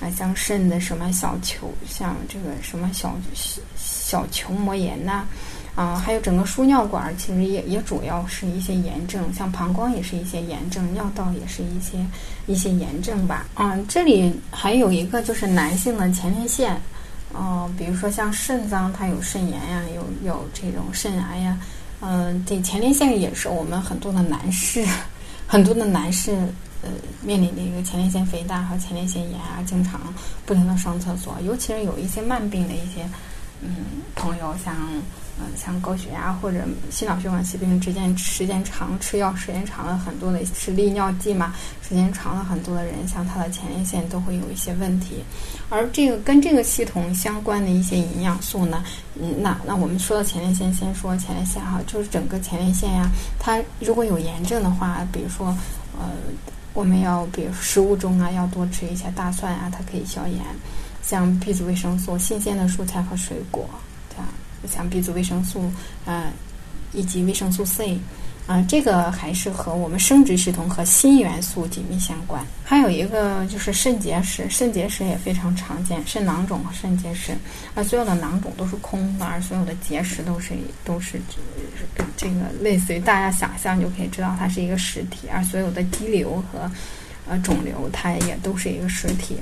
[0.00, 3.14] 啊，像肾的什么小球，像这个什么小
[3.76, 5.24] 小球膜炎呐，
[5.74, 11.98] 啊，还有整个输尿管，其实也也主要是一些炎症，像膀胱也是一些炎症，尿道也是一些
[12.46, 13.46] 一些炎症吧。
[13.52, 16.80] 啊，这里还有一个就是男性的前列腺，
[17.34, 21.58] 哦，比如说像肾脏，它有肾炎呀，有有这种肾癌呀，
[22.00, 24.82] 嗯，这，前列腺也是我们很多的男士，
[25.46, 26.38] 很多的男士。
[26.82, 26.88] 呃，
[27.22, 30.00] 面临的一个前列腺肥大和前列腺炎啊，经常
[30.46, 33.06] 不停的上厕所，尤其是有一些慢病的一些
[33.60, 33.76] 嗯
[34.14, 34.74] 朋友，像
[35.38, 41.54] 呃像高血压或者心脑血管疾病，时间时间长吃药时间长了很多的是利尿剂嘛，
[41.86, 45.22] 时间长了很多的人，像他的前列腺都会有一些问题。
[45.68, 48.82] 而这个跟这个系统相关的一些营养素呢，
[49.20, 55.54] 嗯，那那我们说到前列腺，先说前列腺哈，就是整个前列腺呀，它如果有炎症的话，比如说
[55.98, 56.08] 呃。
[56.80, 60.40] 我们要比如食物中啊，要多吃一些大蒜啊，它可以消炎。
[61.02, 63.68] 像 B 族维生素，新鲜的蔬菜和水果，
[64.08, 64.26] 这样
[64.66, 65.70] 像 B 族维生素，
[66.06, 66.32] 呃，
[66.94, 67.98] 以及维生素 C，
[68.50, 72.44] 啊，这个还是和我们生殖系统和锌元素紧密相关。
[72.64, 77.30] 还有一个就是肾结石，肾结石也非常常见，肾囊肿肾结石。
[77.76, 81.20] 啊所有的囊肿都是空的，而所有的结石都是都是
[82.16, 85.28] 这个类似于大家想象就可以知道它是一个实体。
[85.32, 86.68] 而所有的肌瘤和
[87.28, 89.36] 呃肿瘤，它也都是一个实体。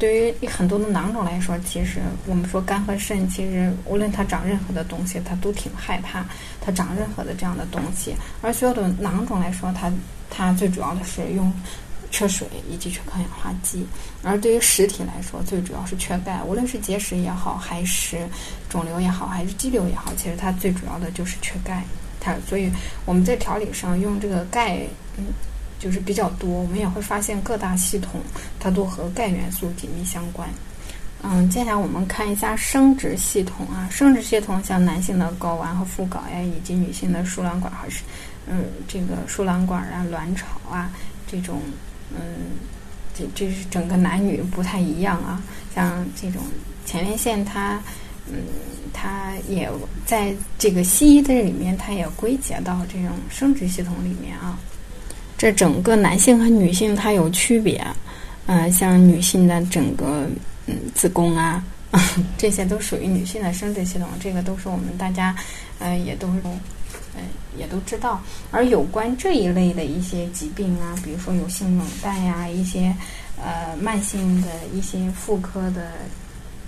[0.00, 6.24] 对于很多的囊肿来说，其实我们说肝和肾，其实无论它长任何的东西，它都挺害怕
[6.58, 8.16] 它长任何的这样的东西。
[8.40, 9.92] 而所有的囊肿来说，它
[10.30, 11.52] 它最主要的是用
[12.10, 13.86] 缺水以及缺抗氧化剂。
[14.22, 16.42] 而对于实体来说，最主要是缺钙。
[16.44, 18.26] 无论是结石也好，还是
[18.70, 21.84] 肿瘤也好，还是肌瘤也好，其实它最主要的就是缺钙。
[22.18, 22.70] 它所以
[23.04, 24.78] 我们在调理上用这个钙，
[25.18, 25.26] 嗯。
[25.80, 28.20] 就是比较多，我们也会发现各大系统
[28.60, 30.48] 它都和钙元素紧密相关。
[31.22, 38.02] 嗯，接下来我们看一下生殖系统啊，生殖系统像男性的睾丸和附睾呀，以及女性的输卵管还是
[38.46, 40.90] 嗯这个输卵管啊、卵巢啊
[41.26, 41.60] 这种
[42.10, 42.20] 嗯
[43.14, 45.42] 这这是整个男女不太一样啊。
[45.74, 46.42] 像这种
[46.86, 47.78] 前列腺，它
[48.26, 48.38] 嗯
[48.92, 49.70] 它也
[50.06, 54.58] 在这个西医的里面，它也归结到这种生殖系统里面啊。
[55.40, 57.82] 这整个男性和女性它有区别，
[58.44, 60.28] 呃，像女性的整个
[60.66, 61.64] 嗯子宫啊，
[62.36, 65.34] 这些都属于女性的生殖系统，这个都是我们大家
[65.78, 66.42] 呃也都是
[67.14, 67.22] 呃
[67.56, 68.22] 也都知道。
[68.50, 72.94] 而有关这一类的一些疾病啊，比如说有性冷淡呀，一些
[73.42, 75.92] 呃慢性的一些妇科的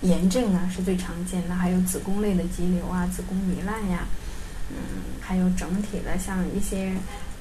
[0.00, 1.54] 炎症啊，是最常见的。
[1.54, 4.06] 还有子宫类的肌瘤啊，子宫糜烂呀，
[4.70, 4.76] 嗯，
[5.20, 6.90] 还有整体的像一些。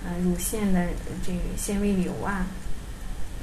[0.03, 0.87] 呃，乳腺的
[1.23, 2.47] 这个纤维瘤啊，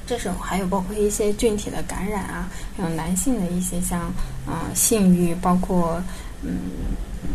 [0.05, 4.01] 这时候还有包括一些菌体的感染啊，还有男性的一些像
[4.45, 6.03] 啊性欲，包括
[6.43, 6.51] 嗯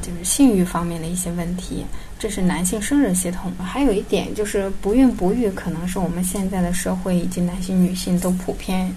[0.03, 1.87] 就是性欲方面的一些问题，
[2.19, 3.51] 这是男性生殖系统。
[3.59, 8.95] 还有一点就是不孕不育，可能是我们现在的社会以及男性女性都普遍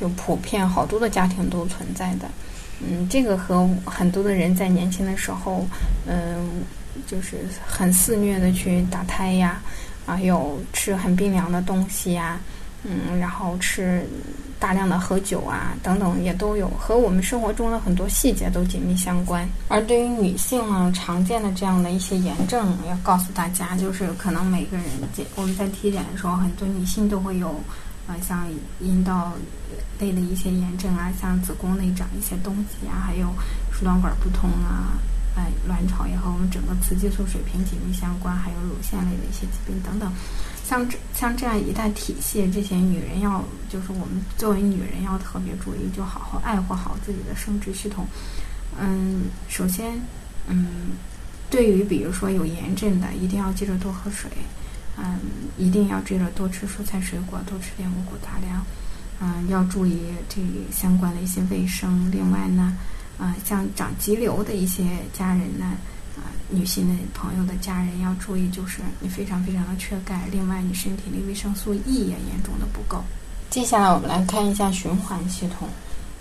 [0.00, 2.26] 就普遍好多的家庭都存在的。
[2.80, 5.66] 嗯，这个和很多的人在年轻的时候，
[6.06, 6.62] 嗯。
[7.06, 9.60] 就是很肆虐的去打胎呀，
[10.06, 12.38] 啊，有吃很冰凉的东西呀，
[12.84, 14.06] 嗯，然后吃
[14.58, 19.48] 大量的喝酒啊，等等，也都有和我们生活中的很多细节都紧密相关。
[19.68, 24.86] 而对于女性呢，常见的这样的一些炎症，要告诉大家，就是可能每个人
[25.36, 27.54] 我们在体检的时候，很多女性都会有，
[28.08, 28.48] 呃，像
[28.80, 29.32] 阴道
[30.00, 33.28] 类的一些炎症啊，像子宫内长一些东西啊，还有
[33.70, 34.98] 输卵管不通啊。
[35.36, 40.12] 哎，卵巢也和我们整个雌激素水平紧密相关，还有乳腺类的一些疾病等等。
[40.64, 48.06] 像这像这样一大体系，这些女人要就是我们作为女人要特别注意，就好好爱护好自己的生殖系统。
[48.78, 50.00] 嗯，首先，
[50.48, 50.66] 嗯，
[51.48, 54.30] 对于比如说有炎症的，一定要记着多喝水。
[54.96, 55.20] 嗯，
[55.56, 58.66] 一定要记着多吃蔬菜水果，多吃点五谷杂粮。
[59.20, 62.10] 嗯，要注意这相关的一些卫生。
[62.10, 62.76] 另外呢。
[63.18, 65.66] 啊，像长肌瘤的一些家人呢，
[66.16, 73.02] 啊，女性的朋友的家人要注意，就是你非常非常的缺钙，另外你身体里维生素 E 也严重的不够。
[73.50, 75.68] 接下来我们来看一下循环系统。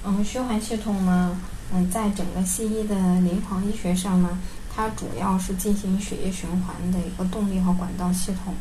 [0.04, 1.38] 嗯，循环系统呢，
[1.74, 4.40] 嗯，在整个西医的临床医学上呢，
[4.74, 8.54] 它主要是进行血液循环的一个动力和管道系统。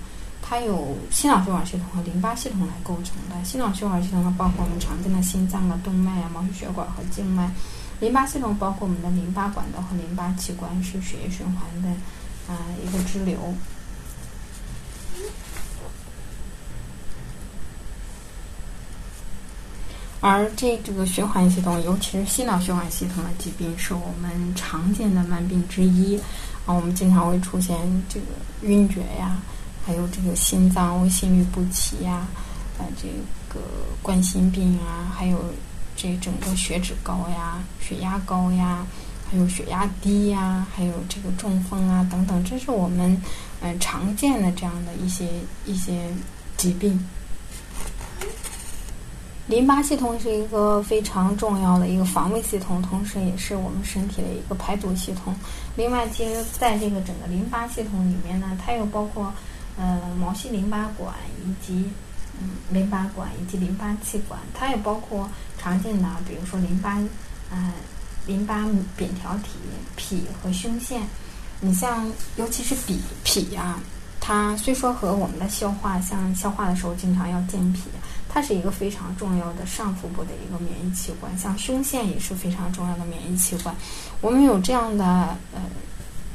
[0.42, 3.44] 它有心脑血管系统和淋巴系统来构成的。
[3.44, 7.51] 心脑血管系统呢，包括我们常见的心脏啊、动脉啊、毛细血管和静脉。
[7.98, 11.88] 淋巴系统包括我们的淋巴管道和淋巴器官，是血液循环的
[12.46, 13.54] 啊一个支流。
[20.20, 26.18] 而这这个循环系统，尤其是心脑血管系统的疾病，是我们常见的慢病之一
[26.66, 26.74] 啊。
[26.74, 27.78] 我们经常会出现
[28.11, 28.26] 这个
[28.62, 29.38] 晕厥呀，
[29.87, 32.26] 还有这个心脏心律不齐呀，
[32.78, 33.09] 啊这
[33.48, 33.64] 个
[34.02, 35.42] 冠心病啊，还有。
[35.96, 38.87] 这整个血脂高呀，血压高呀，
[39.30, 43.20] 还有血压低呀，还有这个中风啊等等，这是我们
[43.62, 45.26] 嗯常见的这样的一些
[45.64, 46.09] 一些
[46.56, 47.02] 疾病。
[49.46, 55.35] 淋巴系统是一个非常重要的一个防卫系统，同时也是我们身体的一个排毒系统。
[55.76, 59.32] 另外，其实在这个整个淋巴系统里面呢，它又包括
[59.78, 61.88] 呃毛细淋巴管以及。
[62.38, 65.26] 嗯，淋巴管以及淋巴气管，它也包括
[65.66, 66.97] 常见的，比如说淋巴，
[67.51, 67.72] 呃，
[68.24, 68.64] 淋巴
[68.97, 69.49] 扁桃体、
[69.97, 71.03] 脾和胸腺。
[71.59, 73.80] 你像，尤其是脾脾呀，
[74.20, 77.80] 它虽说和我们的消化，像消化的时候经常要健脾，
[78.28, 81.36] 它是一个非常重要的上腹部的一个免疫器官。
[81.36, 83.74] 像胸腺也是非常重要的免疫器官。
[84.20, 85.05] 我们有这样的
[85.53, 85.61] 呃，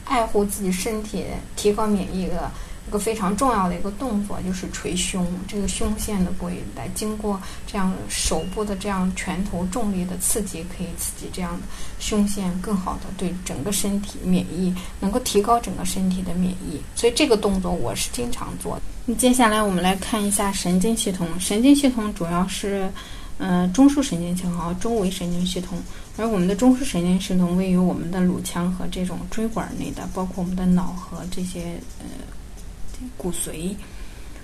[0.04, 2.52] 爱护自己身体、提高免疫的
[2.92, 11.62] 一个非常重要的一个动作，就是捶胸，这个胸腺的部位来经过这样手部的这样拳头重力的刺激，可以刺激这样的
[12.00, 16.82] 胸腺更好的对整个身体免疫，能够提高整个身体的免疫。
[16.94, 19.16] 所以这个动作我是经常做的。
[19.16, 22.92] 接下来我们来看一下神经系统，神经系统主要是。
[23.44, 25.76] 嗯，中枢神经系统和周围神经系统，
[26.16, 32.06] 而我们的中枢神经系统位于我们的颅腔和这种椎管内的，包括我们的脑和这些呃
[33.18, 33.76] 骨髓。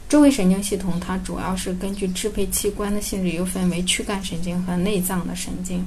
[0.09, 5.85] 周围神经系统它主要是根据支配器官的性质，又分为躯干神经和内脏的神经。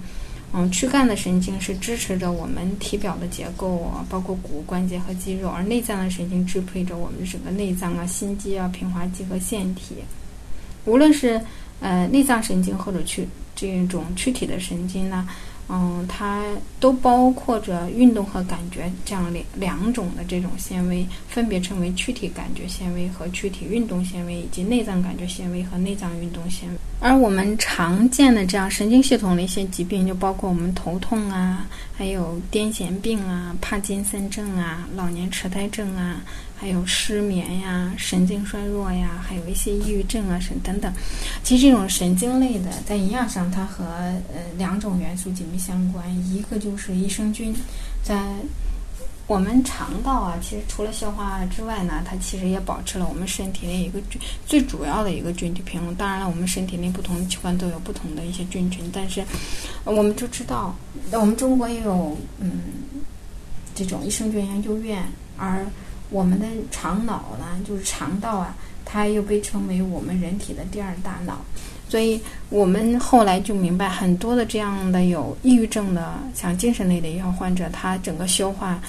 [0.53, 9.95] 嗯，躯干的神经是支持着我们体表的结构啊，包括骨关节和肌肉，而内脏的神经支配着我们整个内脏啊、心肌啊、平滑肌和腺体。
[10.85, 11.41] 无论是
[11.81, 15.27] 呃，内脏神经或者躯这种躯体的神经呢，
[15.73, 16.43] 嗯，它
[16.81, 26.75] 都包括着运动和感觉这样两两种的这种纤维，分别称为躯体感觉纤维和躯体运动纤维，以及内脏感觉纤维和内脏运动纤维。
[26.99, 31.67] 而我们常见的这样神经系统的一些疾病，就包括我们头痛啊，
[31.97, 36.21] 还有癫痫病啊、帕金森症啊、老年痴呆症啊。
[36.61, 40.93] 还有失眠呀、神经衰弱呀，还有一些抑郁症啊，什等等。
[41.43, 47.55] 其实这种神经类的，在营养上它和呃两种元素紧密相关，一个就是益生菌，
[48.05, 48.23] 在
[49.27, 55.95] 我们肠道啊，其实除了消化之外呢，它其实也保持了我们身体内一个最最主要的一个菌体平衡。
[55.95, 59.25] 当然了，我们身体内不同的器官都有不同的一些菌群，但是
[59.85, 60.77] 我们就知道，
[61.13, 62.61] 我们中国也有嗯
[63.75, 65.03] 这种益生菌研究院，
[65.39, 65.65] 而
[66.11, 68.55] 我们的肠脑呢，就是肠道啊，
[68.85, 71.39] 它又被称为我们人体的第二大脑，
[71.89, 78.81] 所以我们后来就明白，很多的这样的有抑郁症的，像精神类的药患者，他整个消化，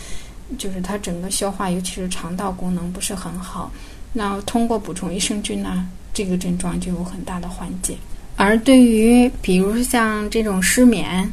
[0.58, 3.72] 就是他整个消化，尤其是肠道功能不是很好。
[4.14, 7.96] 那通过补充益生菌呢，这个症状就有很大的缓解。
[8.36, 11.32] 而对于比如像这种失眠，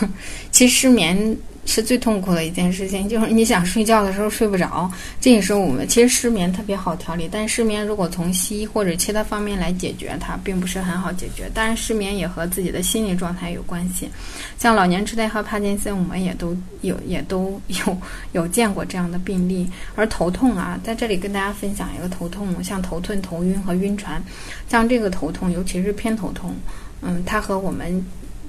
[0.50, 1.36] 其实失眠。
[1.66, 4.90] 是最痛苦的一件事情，就是你想睡觉的时候睡不着。
[5.20, 11.50] 这也是我们其实失眠特别好调理，但失眠如果从西医或者其他方面来解决，它并不是很好解决。
[11.52, 14.08] 当然，失眠也和自己的心理状态有关系。
[14.56, 17.98] 像老年痴呆和帕金森，我们也都有也都有
[18.32, 19.68] 有见过这样的病例。
[19.96, 24.22] 而头痛啊，在这里跟大家分享一个头痛，像头痛、头晕和晕船。
[24.70, 26.54] 像这个头痛，尤其是偏头痛，
[27.02, 28.04] 嗯，它和我们。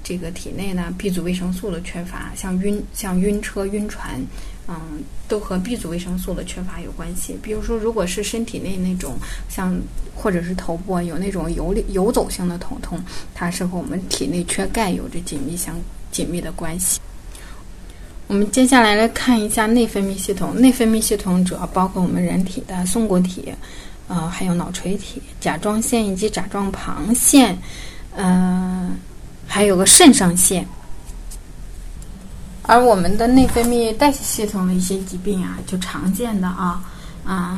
[0.08, 4.22] 这个体内呢，B 族维生素的缺乏，像晕、像晕车、晕船，
[4.66, 7.38] 嗯，都和 B 族维生素的缺乏有关系。
[7.44, 9.16] 比如说，如果是身体内那种
[9.50, 9.78] 像，
[10.16, 12.98] 或者是头部有那种游游走性的头痛，
[13.36, 15.76] 它是和我们体内缺钙有着紧密相
[16.10, 17.02] 紧密的关系。
[18.28, 20.56] 我们接下来来看一下内分泌系统。
[20.56, 23.54] 内分泌系统主要包括我们人体的松果体，
[24.08, 27.58] 呃，还有脑垂体、甲状腺以及甲状旁腺，
[28.16, 28.98] 嗯。
[29.48, 30.68] 还有个肾上腺，
[32.64, 36.84] 而我们的内分泌代谢系统的一些疾病啊，就常见的啊，
[37.26, 37.58] 嗯，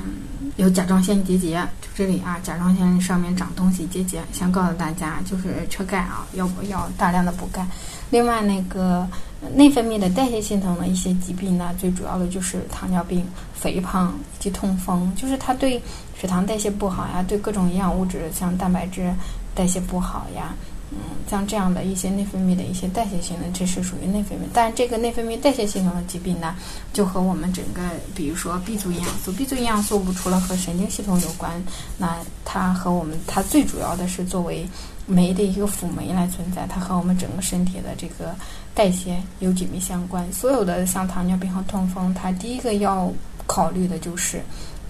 [0.55, 7.67] 有甲状腺结节，就这里啊，甲状腺上面长东西结节，想告诉大家就是缺钙啊，要不要大量的补钙。
[8.11, 9.07] 另外那个
[9.55, 15.81] 内分泌的代谢系统的一些疾病呢，最主要的就是糖尿病、肥胖以及痛风，就是它对
[16.19, 19.13] 血糖代谢不好呀，对各种营养物质像蛋白质
[19.53, 20.53] 代谢不好呀。
[20.91, 20.97] 嗯，
[21.29, 24.41] 像这样的一些内分泌的一些代谢性的，这是属于内分泌。
[24.51, 26.55] 但这个内分泌代谢系统的疾病呢，
[26.91, 27.81] 就和我们整个，
[28.15, 31.61] 比如说 B 族营养素，B 族营养素不除了和神经系统有关，
[31.97, 34.67] 那它和我们它最主要的是作为
[35.05, 38.33] 酶的一个辅酶来存在，它和我们整个身体的这个
[38.73, 40.25] 代谢有紧密相关。
[40.33, 43.13] 所有的像糖尿病和痛风，它第一个要
[43.45, 44.41] 考虑的就是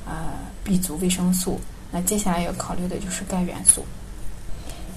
[0.05, 0.13] 呃
[0.63, 1.59] B 族维生素，
[1.91, 3.83] 那接下来要考虑的就是钙元素。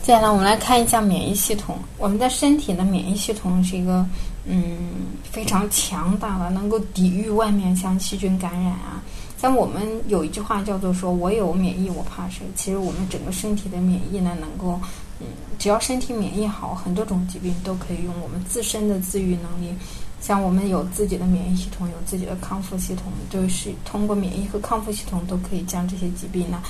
[0.02, 1.78] 接下来我们来看一下免疫系统。
[1.96, 4.04] 我们的身体的免疫系统是一个
[4.44, 4.76] 嗯
[5.22, 9.00] 非常强大的，能够抵御外面像细菌感染啊。
[9.38, 12.44] 像我们有一句话叫做说“我有免疫，我怕谁”。
[12.56, 14.76] 其实我们整个身体的免疫呢，能够
[15.20, 15.26] 嗯，
[15.56, 19.72] 只要身体免疫好，很多种疾病都可以用我们自身的自愈能力。
[20.20, 26.60] 像我们有自己的免疫系统，有自己的康复系统，就是通过免疫和康复系统都可以将这些疾病呢，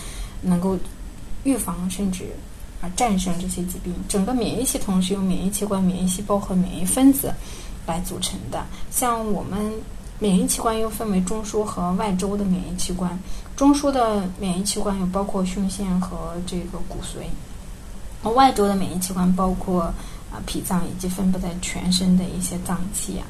[0.42, 0.76] 能够
[1.44, 2.26] 预防甚至。
[2.82, 7.32] 啊，战胜这些疾病，整个免疫系统是由免疫器官、免疫细胞和免疫分子
[7.86, 8.62] 来组成的。
[8.90, 9.72] 像我们
[10.18, 13.16] 免疫器官又分为中枢和外周的免疫器官。
[13.56, 17.24] 中枢的免疫器官有包括胸腺和这个骨髓，
[18.24, 19.82] 而外周的免疫器官包括
[20.32, 23.26] 啊脾脏以及分布在全身的一些脏器啊。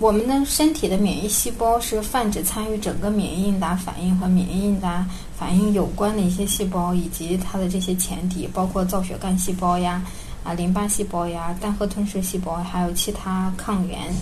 [0.00, 5.06] 我们的身体的免疫细胞是泛指参与整个免疫应答反应和免疫应答
[5.38, 10.02] 反应有关的一些细胞，以及它的这些前提，包括造血干细胞呀、
[10.42, 14.12] 啊淋巴细胞呀、单核吞噬细胞，还有其他抗原，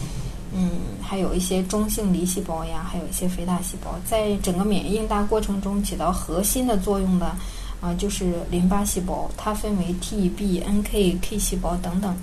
[0.55, 0.71] 嗯，
[1.01, 7.35] 还有一些中性粒细胞呀，还有一些肥大细胞，在整个免疫应答过程中起到核心的作用的
[7.81, 12.15] 啊，就是淋巴细胞，它分为 T、B、NK、K 细胞等等。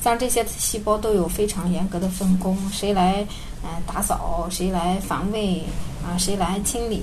[0.00, 3.26] 像这些细胞都有非常严格的分工，谁来
[3.62, 5.64] 呃打扫，谁来防卫
[6.06, 7.02] 啊，谁来清理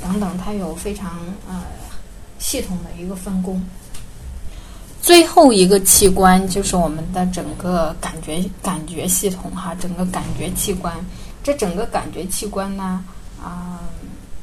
[0.00, 1.62] 等等，它有非常呃
[2.38, 3.60] 系统的一个分工。
[5.02, 10.94] 最后一个器官就是我们的整个感觉感觉系统哈，整个感觉器官。
[11.42, 13.04] 这整个感觉器官呢
[13.42, 13.80] 啊，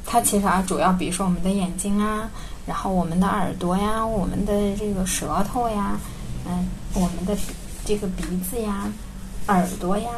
[0.06, 2.30] 它其实啊主要比如说我们的眼睛啊，
[2.66, 5.98] 然后我们的耳朵呀，我们的这个舌头呀，
[6.46, 7.34] 嗯，我们的。
[7.84, 8.90] 这个鼻子呀、
[9.46, 10.10] 耳朵呀，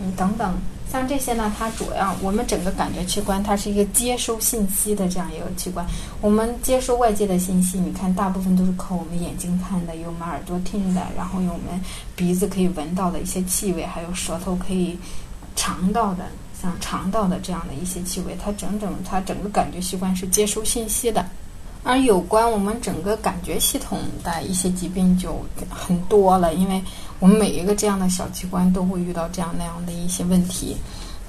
[0.00, 0.54] 嗯等等，
[0.92, 5.84] 像这些呢，它主要我们整个感觉器官，它是一个接收信息的这样一个器官。
[6.20, 11.80] 我们接收外界的信息，你看大部分都是靠我们眼睛看的，有我们耳朵听的，然后有我们
[12.14, 14.98] 鼻子可以闻到的一些气味，还有舌头可以
[15.56, 16.24] 尝到的，
[16.60, 21.24] 像肠道的这样的一些气味，它整整它整个感觉器官是接收信息的。
[21.84, 26.82] 而有关我们整个感觉系统的一些疾病就很多了，因为
[27.18, 30.76] 我们每一个这样的小器官都会遇到这样那样的一些问题，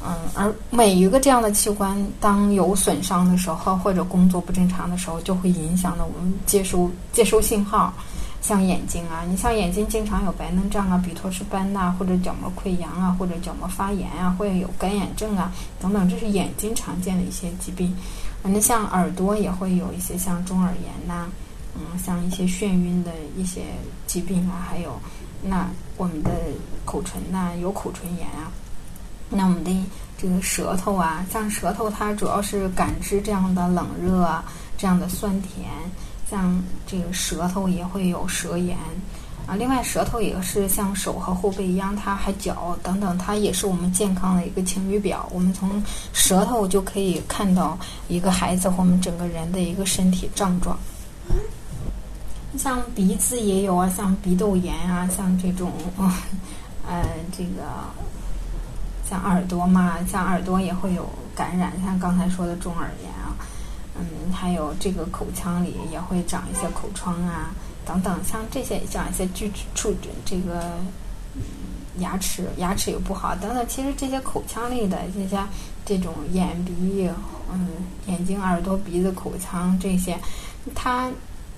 [0.06, 7.94] 嗯，而每一个这样的器官当有损伤的时候或者工作不正常的时候，就会影响了我们接收接收信号，
[8.42, 17.96] 像眼睛啊，你像眼睛经常有白内障啊、鼻托氏斑呐，或者角膜溃疡啊，或者角膜发炎啊，会有干眼症啊等等，这是眼睛常见的一些疾病。
[18.44, 21.28] 那像耳朵也会有一些像中耳炎呐，
[21.76, 23.62] 嗯，像一些眩晕的一些
[24.08, 25.00] 疾病啊，还有
[25.44, 26.32] 那我们的
[26.86, 28.52] 口唇呐有口唇炎啊，
[29.30, 29.86] 那我们的
[30.18, 34.44] 这个舌头啊，像舌头它主要是感知这样的冷热啊，
[34.78, 35.70] 这样的酸甜，
[36.30, 38.78] 像这个舌头也会有舌炎。
[39.50, 45.28] 啊，另外舌头也是像手和后背一样，它还脚等等，它也是我们健康的一个晴雨表。
[45.32, 45.84] 我们从
[46.14, 47.76] 舌头就可以看到
[48.08, 50.78] 一个孩子或我们整个人的一个身体症状。
[52.60, 55.72] 像鼻子也有啊，像鼻窦炎啊，像这种，
[56.88, 57.04] 呃，
[57.36, 57.64] 这个
[59.10, 63.34] 像耳朵嘛，像耳朵也会有感染，像刚才说的中耳炎啊，
[63.98, 67.50] 嗯，还有这个口腔里也会长一些口疮啊。
[67.90, 69.92] 等等，像这些这样一些具处
[70.24, 70.78] 这个
[71.98, 75.44] 牙齿牙齿又不好等等，其实这些口腔类的这些
[75.84, 77.10] 这种眼鼻
[77.52, 77.68] 嗯
[78.06, 80.16] 眼睛耳朵鼻子口腔这些，
[80.76, 81.10] 它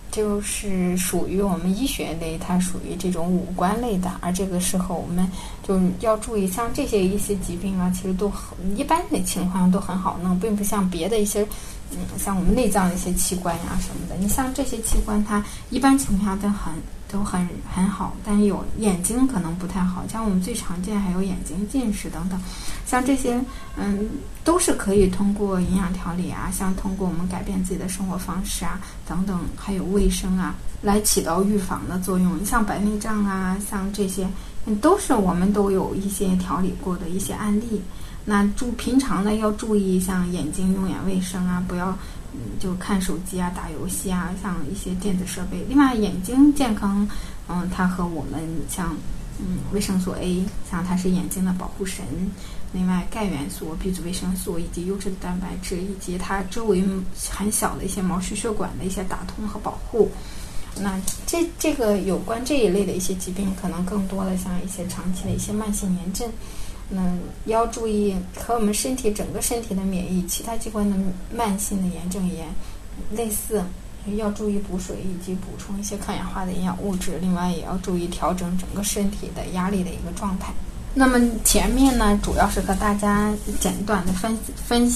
[0.10, 5.30] 就是属于我们医学类，它属于这种五官类的，而这个时候我们
[5.68, 11.46] 就要注意，像这些一些疾病啊，其实都很一般的情况都很好弄，并不像别的一些。
[12.18, 16.74] 像我们内脏的一些器官呀什么的，你像这些器官，它一般情况下都很
[17.12, 22.40] 都很很好，但有眼睛可能不太好，像我们最常见还有眼睛近视等等，
[22.86, 23.42] 像这些
[23.76, 24.10] 嗯
[24.44, 32.40] 都是可以通过营养调理啊，像通过我们改变自己的生活方式啊等等，还有卫生啊，来起到预防的作用。
[32.40, 34.28] 你像白内障啊，像这些，
[34.66, 37.82] 嗯，都是我们都有一些调理过的一些案例。
[38.24, 41.90] 那注平常呢要注意，像眼睛用眼卫生啊，不要
[42.34, 45.66] 嗯就看手机啊、打游戏啊，像一些电子设备。
[45.68, 47.08] 另外，眼睛健康，
[47.48, 48.96] 嗯，它和我们像
[49.40, 52.06] 嗯维生素 A，像它是眼睛的保护神。
[52.74, 56.82] 另外，钙元素、B 族维生素以及优质的蛋白质，以及它周围
[57.30, 60.10] 很小的一些毛细血管的一些打通和保护。
[60.80, 60.98] 那
[61.28, 66.32] 这这个有关这一类的一些疾病，可能更多的像一些长期的一些慢性炎症。
[66.94, 70.96] 嗯要注意和我们身体整个身体的免疫、其他器官的
[71.34, 72.48] 慢性的炎症炎
[73.12, 73.64] 类似，
[74.18, 77.18] 要注意补水以及补充一些抗氧化的营养物质。
[77.22, 80.52] 另外，也要注意调整整个身体的压力的一个状态。
[80.94, 84.92] 那么前面呢，主要是和大家简短的分分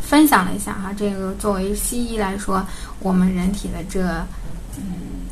[0.00, 2.64] 分享了一下哈，这个作为西医来说，
[3.00, 4.06] 我们人体的这
[4.76, 5.23] 嗯。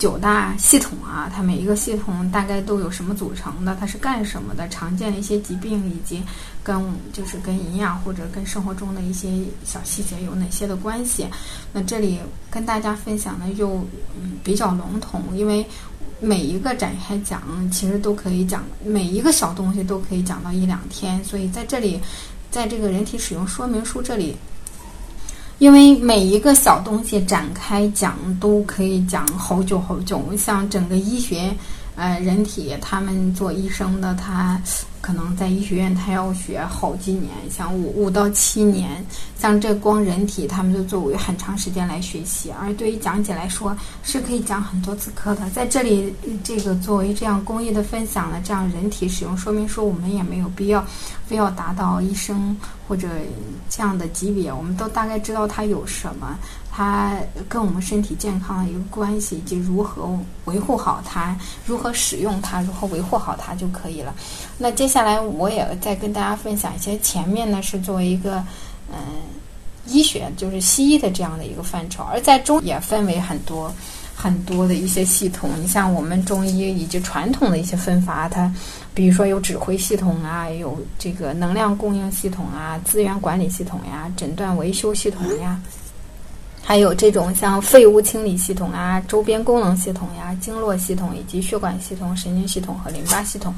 [0.00, 3.76] 九大系统啊，它每一个系统大概都有什么组成的？
[3.78, 4.66] 它是干什么的？
[4.70, 6.22] 常见的一些疾病以及
[6.64, 6.82] 跟
[7.12, 9.28] 就是跟营养或者跟生活中的一些
[9.62, 11.26] 小细节有哪些的关系？
[11.70, 12.18] 那这里
[12.50, 13.86] 跟大家分享的又
[14.18, 15.66] 嗯比较笼统，因为
[16.18, 22.00] 每一个展开讲其实都可以讲，每一个小东西都可以讲到一两天，所以在这里，
[22.50, 24.34] 在这个人体使用说明书这里。
[25.60, 31.54] 因为每一个小东西展开讲都可以讲好久好久，像整个医学，
[32.00, 34.58] 呃，人体他们做医生的他，
[35.02, 39.04] 可能在医学院他要学好几年，像五五到七年，
[39.38, 45.50] 像这光人体他们就作为很长时间来学习，而对于讲解来说是可以讲很多次课的。
[45.50, 46.10] 在这里，
[46.42, 50.82] 这个作为这样公益的分享的，这样人体使用说明书，我们也没有必要
[51.26, 52.56] 非要达到医生
[52.88, 53.08] 或者
[53.68, 56.38] 这样的级别，我们都大概知道它有什么。
[56.72, 57.18] 它
[57.48, 60.08] 跟我们身体健康的一个关系，以及如何
[60.44, 64.14] 维护好它，如何使用它，如何维护好它就可以了。
[64.56, 68.36] 那接下来我也再跟大家分享一些，前面呢是作为一个
[68.88, 68.96] 嗯
[69.86, 73.74] 医学，就是西医的这样的一个范畴，而在中也分为很多
[74.14, 75.50] 很多的一些系统。
[75.60, 78.52] 你像我们中医以及传统的一些分法，它
[78.94, 85.60] 比如说有指挥系统啊，有这个能量供应系统啊，资源管理系统呀，诊断维修系统呀。
[86.70, 93.52] 还有这种像废物清理系统啊、周边功能系统呀、经络系统以及血管系统、神经系统和淋巴系统，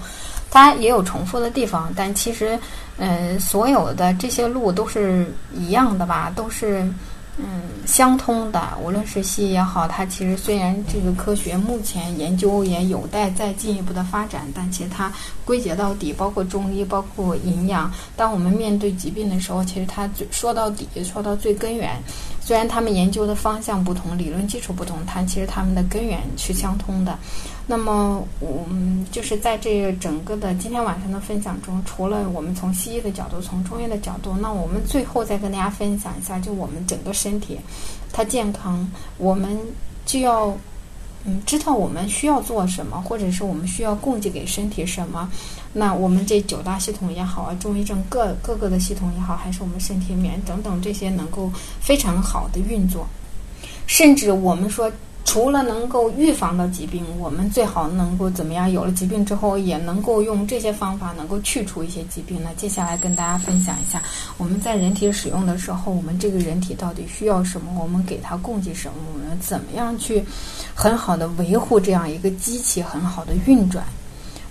[0.50, 2.58] 它也有重复的地方，但其实，
[2.96, 6.90] 嗯，所有的这些路都是一样的吧，都是。
[7.38, 15.10] 嗯，相通的，无论是西医也好，它其实虽然这个科学目前研究也有待再进一步的发展，但其实它
[15.42, 17.90] 归结到底，包括中医，包括营养。
[18.16, 21.98] 当我们面对疾病的时候，其实它最说到底，说到最根源，
[22.44, 27.16] 虽然他们研究的方向不同，理论基础不同，但其实他们的根源是相通的。
[27.68, 37.56] 那么，我们就是在这整个的今天晚上的分享中，除了我们从西医的角度，从中医的角度，那我们最后再跟大家分享一下，就我们整个身体
[38.12, 39.56] 它健康，我们
[40.04, 40.52] 就要
[41.24, 45.30] 嗯知道我们需要做什么，或者是我们需要供给给身体什么。
[45.72, 51.50] 那我们这九大系统也好啊，中医症各各个的系统也好，还是我们身体免等等这些能够
[51.80, 53.06] 非常好的运作，
[53.86, 54.90] 甚至我们说。
[55.24, 58.70] 除了能够预防到疾病，我们最好能够怎么样？
[58.70, 62.50] 有了疾病之后，也能够用这些方法能够去除一些疾病呢？
[62.56, 64.02] 接下来跟大家分享一下，
[64.36, 67.72] 我们在人体使用的时候，我们这个人体到底需要什么？
[67.80, 68.94] 我们给它供给什么？
[69.14, 70.22] 我们怎么样去
[70.74, 73.86] 很好的维护这样一个机器很好的运转？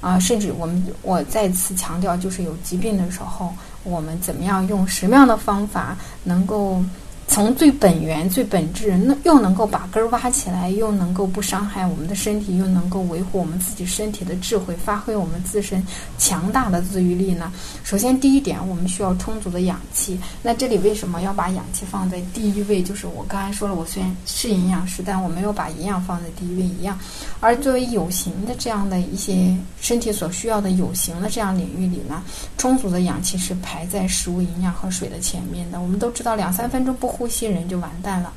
[0.02, 6.84] 啊，甚至我们我再次强调，就是有疾病的时候，我们怎么样用什么样的方法能够？
[7.32, 15.82] 从最本源、最本质，那又能够把根儿挖起来，又能够不伤害我们的身体，又能够维护我们自己身体的智慧，发挥我们自身
[16.18, 17.50] 强大的自愈力呢？
[17.86, 20.20] 首先，第一点，我们需要充足的氧气。
[20.44, 22.84] 那这里为什么要把氧气放在第一位？
[22.84, 27.00] 就是我刚才说了，我虽然是营养师，但我没有把营养放在第一位一样。
[27.40, 32.22] 而作为有形的这样的一些身体所需要的有形的这样领域里呢，
[32.58, 35.80] 充足的氧气是排在食物、营养和水的前面的。
[35.80, 37.21] 我们都知道，两三分钟不。
[37.22, 38.34] 呼吸人就完蛋了，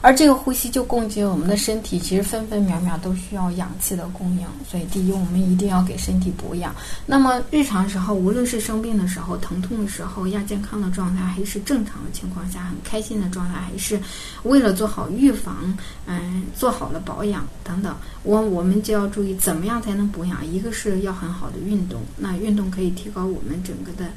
[0.00, 4.46] 而这个呼吸就供给我们的身体，其实分分秒秒都需要氧气的供应。
[4.70, 6.72] 所以，第一，我们一定要给身体补氧。
[7.04, 14.00] 那么，日常时候，无论是生病的时候、疼痛的时候、亚健康的状态，还是正常的情况下很开心的状态，还是
[14.44, 15.76] 为了做好预防，
[16.06, 20.46] 嗯，做好了保养等等，我我们就要注意怎么样才能补氧。
[20.46, 24.08] 一个是要很好的运动，那运动可以提高我们整个的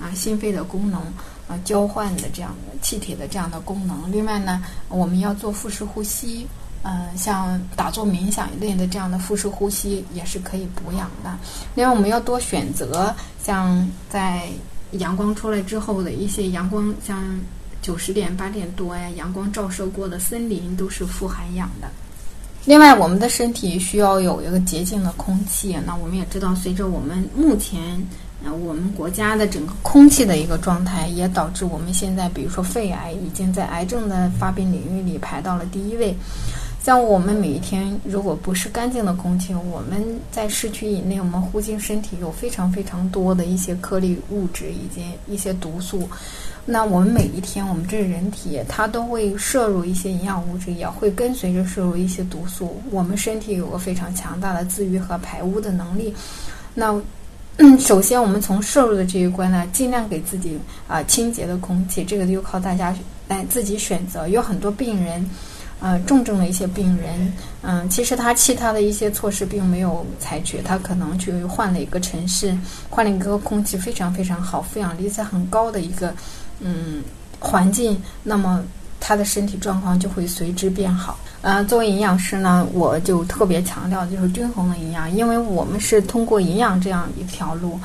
[0.00, 1.02] 啊心肺的功能。
[1.48, 4.10] 啊，交换的这样的气体的这样的功能。
[4.10, 6.44] 另外呢，我们要做腹式呼吸，
[6.82, 11.32] 嗯，像打坐冥想一类的这样的腹式呼吸也是可以补氧的。
[11.76, 14.48] 另外，我们要多选择像在
[14.92, 17.38] 阳光出来之后的一些阳光，像
[17.80, 21.88] 九十点八点多呀，阳光照射过的森林都是富含氧的。
[22.64, 25.78] 另外，我们的身体需要有一个洁净的空气。
[25.86, 28.04] 那我们也知道，随着我们目前。
[28.42, 36.14] 那我们国家的整个空气的一个状态，也导致我们现在，比如说肺癌，已经在癌症的发病领域里排到了第一位。
[36.82, 46.08] 像我们每一天，如果不是干净的空气，我们在市区以内，我们呼吸身体有非常非常多的一些颗粒物质以及一些毒素。
[46.64, 52.80] 那我们每一天，我们这人体它都会摄入一些营养物质，也会跟随着摄入一些毒素。
[52.92, 56.14] 我们身体有个非常强大的自愈和排污的能力。
[56.72, 56.94] 那
[57.58, 62.94] 嗯，首先我们从摄入的这一关呢，尽量给自己啊清洁的空气，这个就靠大家
[63.28, 64.28] 来自己选择。
[64.28, 65.28] 有很多病人，
[65.80, 67.32] 呃，重症的一些病人，
[67.62, 72.56] 嗯，其实他其他的一些措施并没有采取，他可能去换了一个城市，
[72.90, 76.14] 换了一个空气非常非常好、负氧离子很高的一个
[76.60, 77.02] 嗯
[77.40, 78.62] 环境，那么。
[78.98, 81.18] 他的身体状况就会随之变好。
[81.46, 87.78] 呃，作为营养师呢，我就特别强调就是均衡的营养，因为我们是通过营养这样一条路，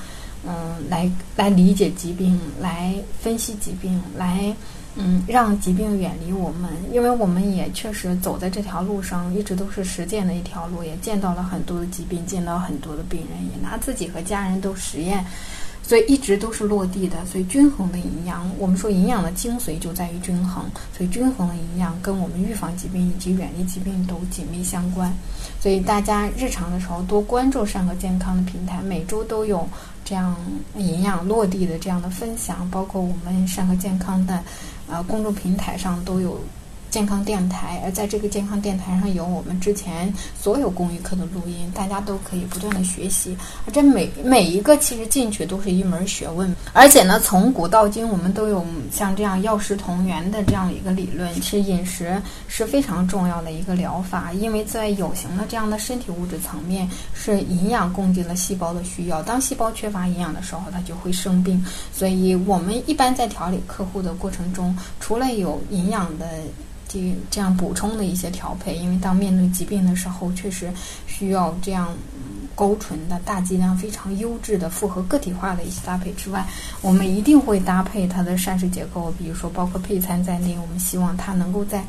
[0.43, 4.51] 嗯，来来理解疾病，来分析疾病，来
[4.95, 6.71] 嗯让疾病远离我们。
[6.91, 15.23] 因为我们也确实走在这条路上，一直都是实践的一条路，也见到了很多的疾病，见到很多的病人，也拿自己和家人都实验。
[15.83, 20.63] 所以一直都是落地的，所以均衡的营养，我们说营养的精髓就在于均衡，
[20.95, 25.13] 所以均衡的营养跟我们预防疾病以及远离疾病都紧密相关。
[25.59, 29.67] 所以大家日常的时候多关注善和健康的平台，每周都有
[30.05, 30.35] 这样
[30.77, 34.41] 营养落地的这样的分享，包括我们善和健康的
[34.87, 36.39] 呃公众平台上都有。
[36.91, 43.35] 健康电台，而在这个健康电台上有我们之前所有公益课的录音，大家都可以不断的学习。
[43.65, 51.33] 而这每每一个其实进去都是一门学问，而且呢，从古到今我们都有像这样药食同源的这样的一个理论。
[51.35, 59.23] 其实饮食是非常重要的一个疗法，因为在有形的这样的身体物质层面，是营养供给了细胞的需要。
[59.23, 61.65] 当细胞缺乏营养的时候，它就会生病。
[61.93, 66.27] 所以我们一般在调理客户的过程中，除了有营养的。
[66.91, 70.71] 这这样补充的一些调配，因为当面对疾病的时候，确实
[71.07, 71.95] 需要这样
[72.53, 76.45] 高纯的大剂量、非常优质的复合个体化的一些搭配之外，
[76.81, 81.83] 我们一定会搭配它的膳食结构，比如说包括配餐在内，我们希望它能够在。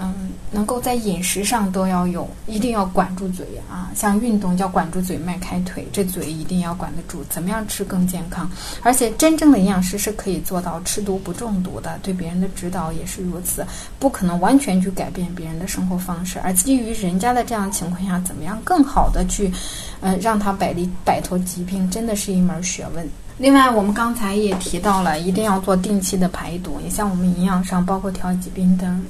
[0.00, 3.90] 嗯，能够在饮食上都要有，一定要管住嘴啊！
[3.96, 7.24] 像运动叫管住嘴，迈开腿，这嘴一定要管得住。
[7.28, 8.48] 怎么样吃更健康？
[8.82, 13.66] 而且真正的营养师是可以做到吃毒不中毒的，对别人的指导也是如此。
[13.98, 19.52] 不可能完全去改变别人的生活方式，而基于人家的这样情况下，怎么样更好的去，
[20.00, 23.08] 呃，让他摆离摆脱疾病，真的是一门学问。
[23.36, 26.80] 另外，我们刚才也提到了，一定要做定期的排毒。
[26.82, 29.04] 你像我们营养上，包括调疾病灯。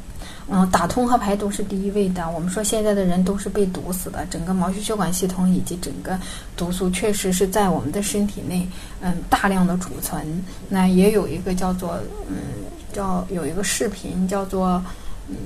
[0.50, 2.26] 嗯，打通和排毒是第一位的。
[2.30, 6.18] 我们说现在的人都是被毒死的，整个毛细血管系统以及整个
[6.56, 8.66] 毒素确实是在我们的身体内，
[9.02, 10.42] 嗯，大量的储存。
[10.66, 12.36] 那也有一个叫做，嗯，
[12.94, 14.82] 叫有一个视频叫做，
[15.28, 15.36] 嗯，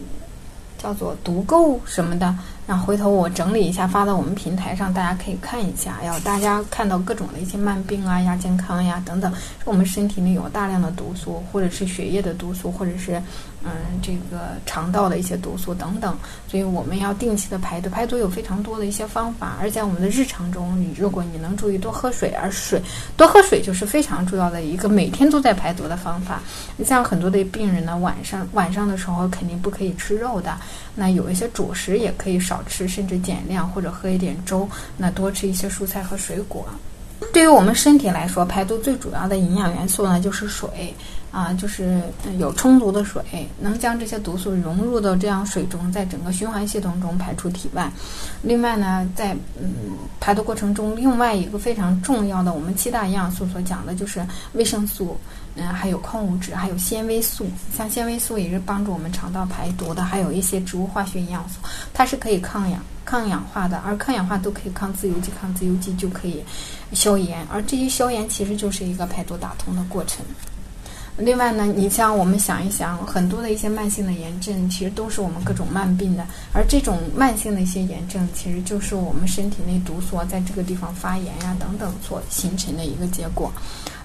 [0.78, 2.32] 叫做毒垢什么的。
[2.64, 5.98] 那回头我整理一下发到我们平台上，大家可以看一下。
[6.04, 9.32] 要大家看到各种的一些慢病啊、亚健康呀等等，
[9.64, 13.20] 我们身体内有大量的毒素，或者是血液的毒素，或者是。
[13.64, 16.16] 嗯，这个肠道的一些毒素等等，
[16.48, 17.88] 所以我们要定期的排毒。
[17.88, 22.82] 排毒有非常多的一些方法，而在我们的日常中，你如果你能注意多喝水，而水
[23.16, 26.40] 多喝水就是非常重要的一个每天都在排毒的方法。
[26.76, 30.56] 你像很多的病人呢，晚上晚上的时候肯定不可以吃肉的，
[30.94, 36.66] 那有一些主食也可以少吃，甚至减量或者喝一点粥，那多吃一些蔬菜和水果。
[37.32, 40.92] 对于我们身体来说，排毒最主要的营养元素呢就是水。
[41.32, 42.02] 啊，就是
[42.38, 43.22] 有充足的水，
[43.58, 47.90] 能将这些毒素融入到这样水中，在整个循环系统中排出体外。
[48.42, 54.22] 另外呢，在嗯排毒过程中，另外一个非常重要的，我们七大营养素所讲的就是
[54.52, 55.16] 维生素，
[55.54, 57.46] 嗯，还有矿物质，还有纤维素。
[57.74, 61.60] 像纤维素也是帮助我们肠道排毒的，还有一些植物化学营养素，
[61.94, 66.44] 它是可以抗氧抗氧化的，而抗氧化都可以抗自由基，抗自由基就可以
[66.92, 70.22] 消炎，而这些消炎其实就是一个排毒打通的过程。
[71.18, 76.26] 另外呢，你像我们想一想，很多的一些慢性的炎症，其实都是我们各种慢病的。
[76.54, 83.52] 而这种慢性的一些炎症，其实就是我们身体内毒素在这个地方发炎呀等等所形成的一个结果。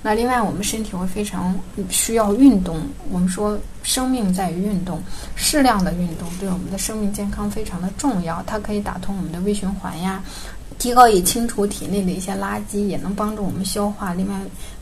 [0.03, 1.55] 那另外，我们身体会非常
[1.89, 2.77] 需要运动。
[3.09, 5.01] 我们说，生命在于运动，
[5.35, 8.43] 适量的运动对我们的生命健康非常的重要。
[8.45, 10.21] 它可以打通我们的微循环呀。
[10.77, 14.13] 提高以清除体内的一些垃圾，也能帮助我们消化。
[14.13, 14.35] 另外，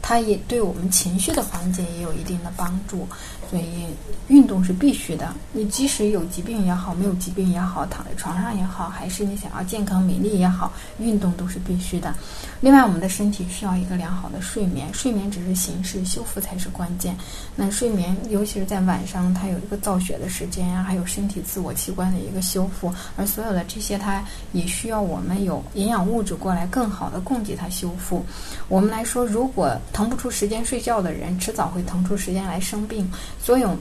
[0.08, 3.08] 它也对我们情绪的缓解也有一定的帮助。
[3.50, 3.86] 所以，
[4.28, 5.32] 运动是必须的。
[5.52, 12.14] 你即使有疾病也好，没有疾病也好，躺在床上也好，还是你想要健康美丽也好，运动都是必须的。
[12.60, 17.16] 另外，我们的身体需要一个良好的睡眠，睡眠只是形式，修复才是关键。
[17.56, 28.26] 那睡眠，尤其是在晚上，它有一个造血的时间呀，还有身体自我器官的一个修复，而所有的这些，它也需要我们有营养物质过来，更好的供给它修复。
[28.68, 33.10] 我们来说，如果腾不出时间睡觉的人，迟早会腾出时间来生病。
[33.42, 33.74] 所有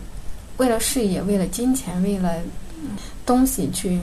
[0.59, 2.37] 为了事业、为了金钱、为了
[3.27, 3.99] 东西去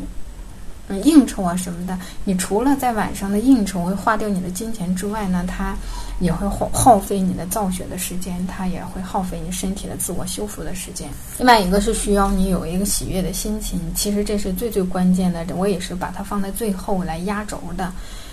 [0.90, 5.74] 嗯应酬啊什么的，你除了在晚上的应酬会花掉你的金钱之外呢，它
[6.20, 11.08] 也会耗耗费你的造血的时间，它也会耗费你身体的自我修复的时间。
[11.38, 17.90] 另外一个是需要你有一个喜悦的心情，其实这是最最关键的，我也是把它放在最后来压轴的。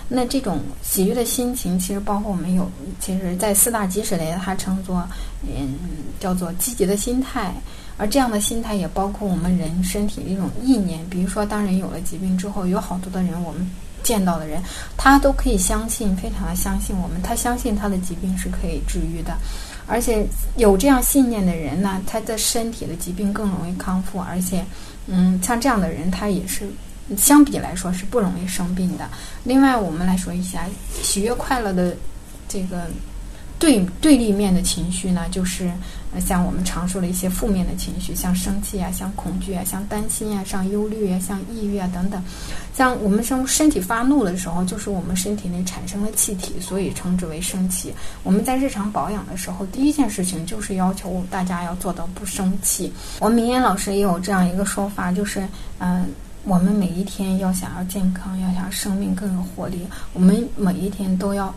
[0.09, 5.07] 那这种喜悦的心情，其实包括我们有，其实，在四大基石里，它称作，
[5.43, 5.75] 嗯，
[6.19, 7.53] 叫做积极的心态。
[7.95, 11.05] 而这样的心态也包括我们人身体的一种意念。
[11.09, 13.69] 比如说，当人有了疾病之后，有好多的人，我们
[14.01, 14.63] 见到的人，
[14.97, 19.37] 他都可以相信，非常的相信我们，他相信他的疾病是可以治愈的，
[19.85, 24.65] 而且有这样信念的人呢，他的身体的疾病更容易康复，而且，
[25.07, 26.69] 嗯，像这样的人，他也是
[27.17, 29.09] 相比来说是不容易生病的。
[29.43, 30.65] 另外，我们来说一下
[31.01, 31.95] 喜悦快乐的
[32.47, 32.87] 这个。
[33.59, 35.69] 对对立面的情绪呢，就是，
[36.25, 42.23] 像我们常说的一些负面的情绪，像生气啊，像恐惧啊，像担心啊，像忧虑啊，像抑郁啊等等。
[42.73, 47.93] 像我们身身体发怒的时候，就是我们身体内产生了气体，所以称之为生气。
[48.23, 52.93] 我们在日常保养的时候，第一件事情就是要求大家要做到不生气。
[53.19, 55.45] 我们明言老师也有这样一个说法，就是
[55.79, 56.07] 嗯，
[56.49, 61.53] 我们每一天要想要健康，要想生命更有活力，我们每一天都要。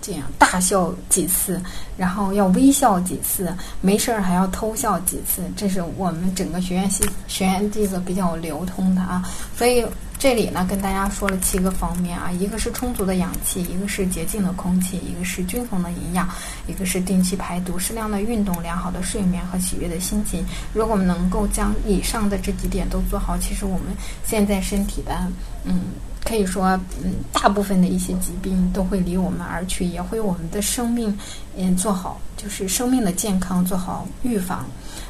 [0.00, 1.60] 这样大笑几次，
[1.96, 9.22] 然后要微笑几次，没事儿还要偷笑几次，这是我们整个学院系学院这个比较流通的啊。
[9.56, 9.84] 所以
[10.18, 16.28] 这里呢，跟大家说了七个方面啊，一个是充足的氧气，一个是洁净的空气，一个是均衡的营养，
[16.66, 20.44] 一个是定期排毒、适量的运动、良好的睡眠和喜悦的心情。
[20.72, 23.86] 如果我们能够将以上的这几点都做好，其实我们
[24.24, 25.26] 现在身体的
[25.64, 25.82] 嗯。
[26.24, 31.16] 可以说，嗯，大部分的一些疾病都会离我们而去，也会我们的生命，
[31.56, 34.64] 嗯，做好，就是生命的健康做好预防。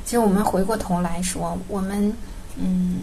[0.04, 2.12] 其实我们回过头来说，我们，
[2.56, 2.98] 嗯。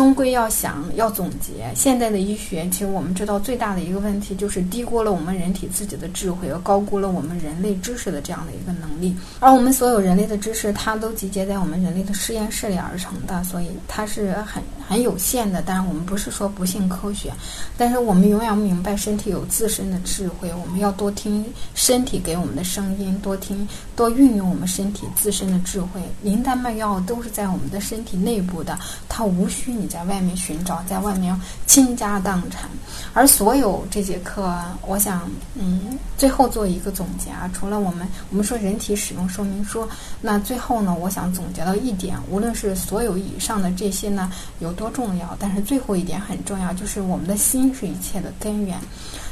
[0.00, 9.14] 终归要想要总结，现在的医学其实我们知道最大的一个问题就是低估了我们人体自己的智慧，而高估了我们人类知识的这样的一个能力。
[9.40, 15.60] 而我们所有人类的知识，它都集结在我们人类的实验室里而成的，所以它是很很有限的。
[15.60, 17.30] 当然，我们不是说不信科学，
[17.76, 21.44] 但是我们永远明白身体有自身的智慧，我们要多听
[21.74, 26.00] 身体给我们的声音，多听多运用我们身体自身的智慧。
[26.22, 29.76] 灵丹妙药都是在我们的身体内部的，它无需。
[29.80, 32.70] 你在外面寻找，在外面倾家荡产，
[33.12, 37.50] 而所有这节课，我想，嗯，最后做一个总结啊。
[37.52, 39.86] 除了我们，我们说人体使用说明书，
[40.20, 44.30] 那最后呢，我想总结到一点，无论是所有以上的这些呢
[44.60, 48.78] 有多重要，但是最后一点很重要，就是我们的心是一切的根源。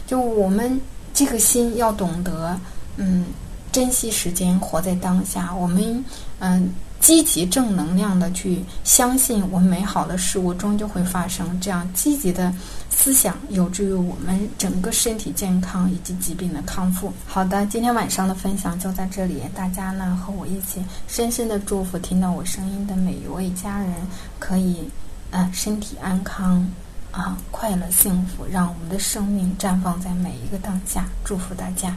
[0.07, 0.81] 就我们
[1.15, 2.59] 这个心要懂得，
[2.97, 3.25] 嗯，
[3.71, 5.55] 珍惜时间，活在当下。
[5.55, 6.05] 我们，
[6.41, 6.75] 嗯。
[7.01, 11.59] 积极正能量的去相信，我们美好的事物终究会发生。
[11.61, 12.53] 这样积极的
[12.91, 17.13] 思想有助于我们整个身体健康以及疾病的康复。
[17.27, 23.93] 好的，今天晚上的分享就在这里，大家呢和我一起深深的祝福听到我声音的每一位家人，
[24.39, 24.89] 可以
[25.31, 26.69] 呃身体安康
[27.13, 31.07] 啊，快乐幸福，让我们的生命绽放在每一个当下。
[31.25, 31.97] 祝福大家。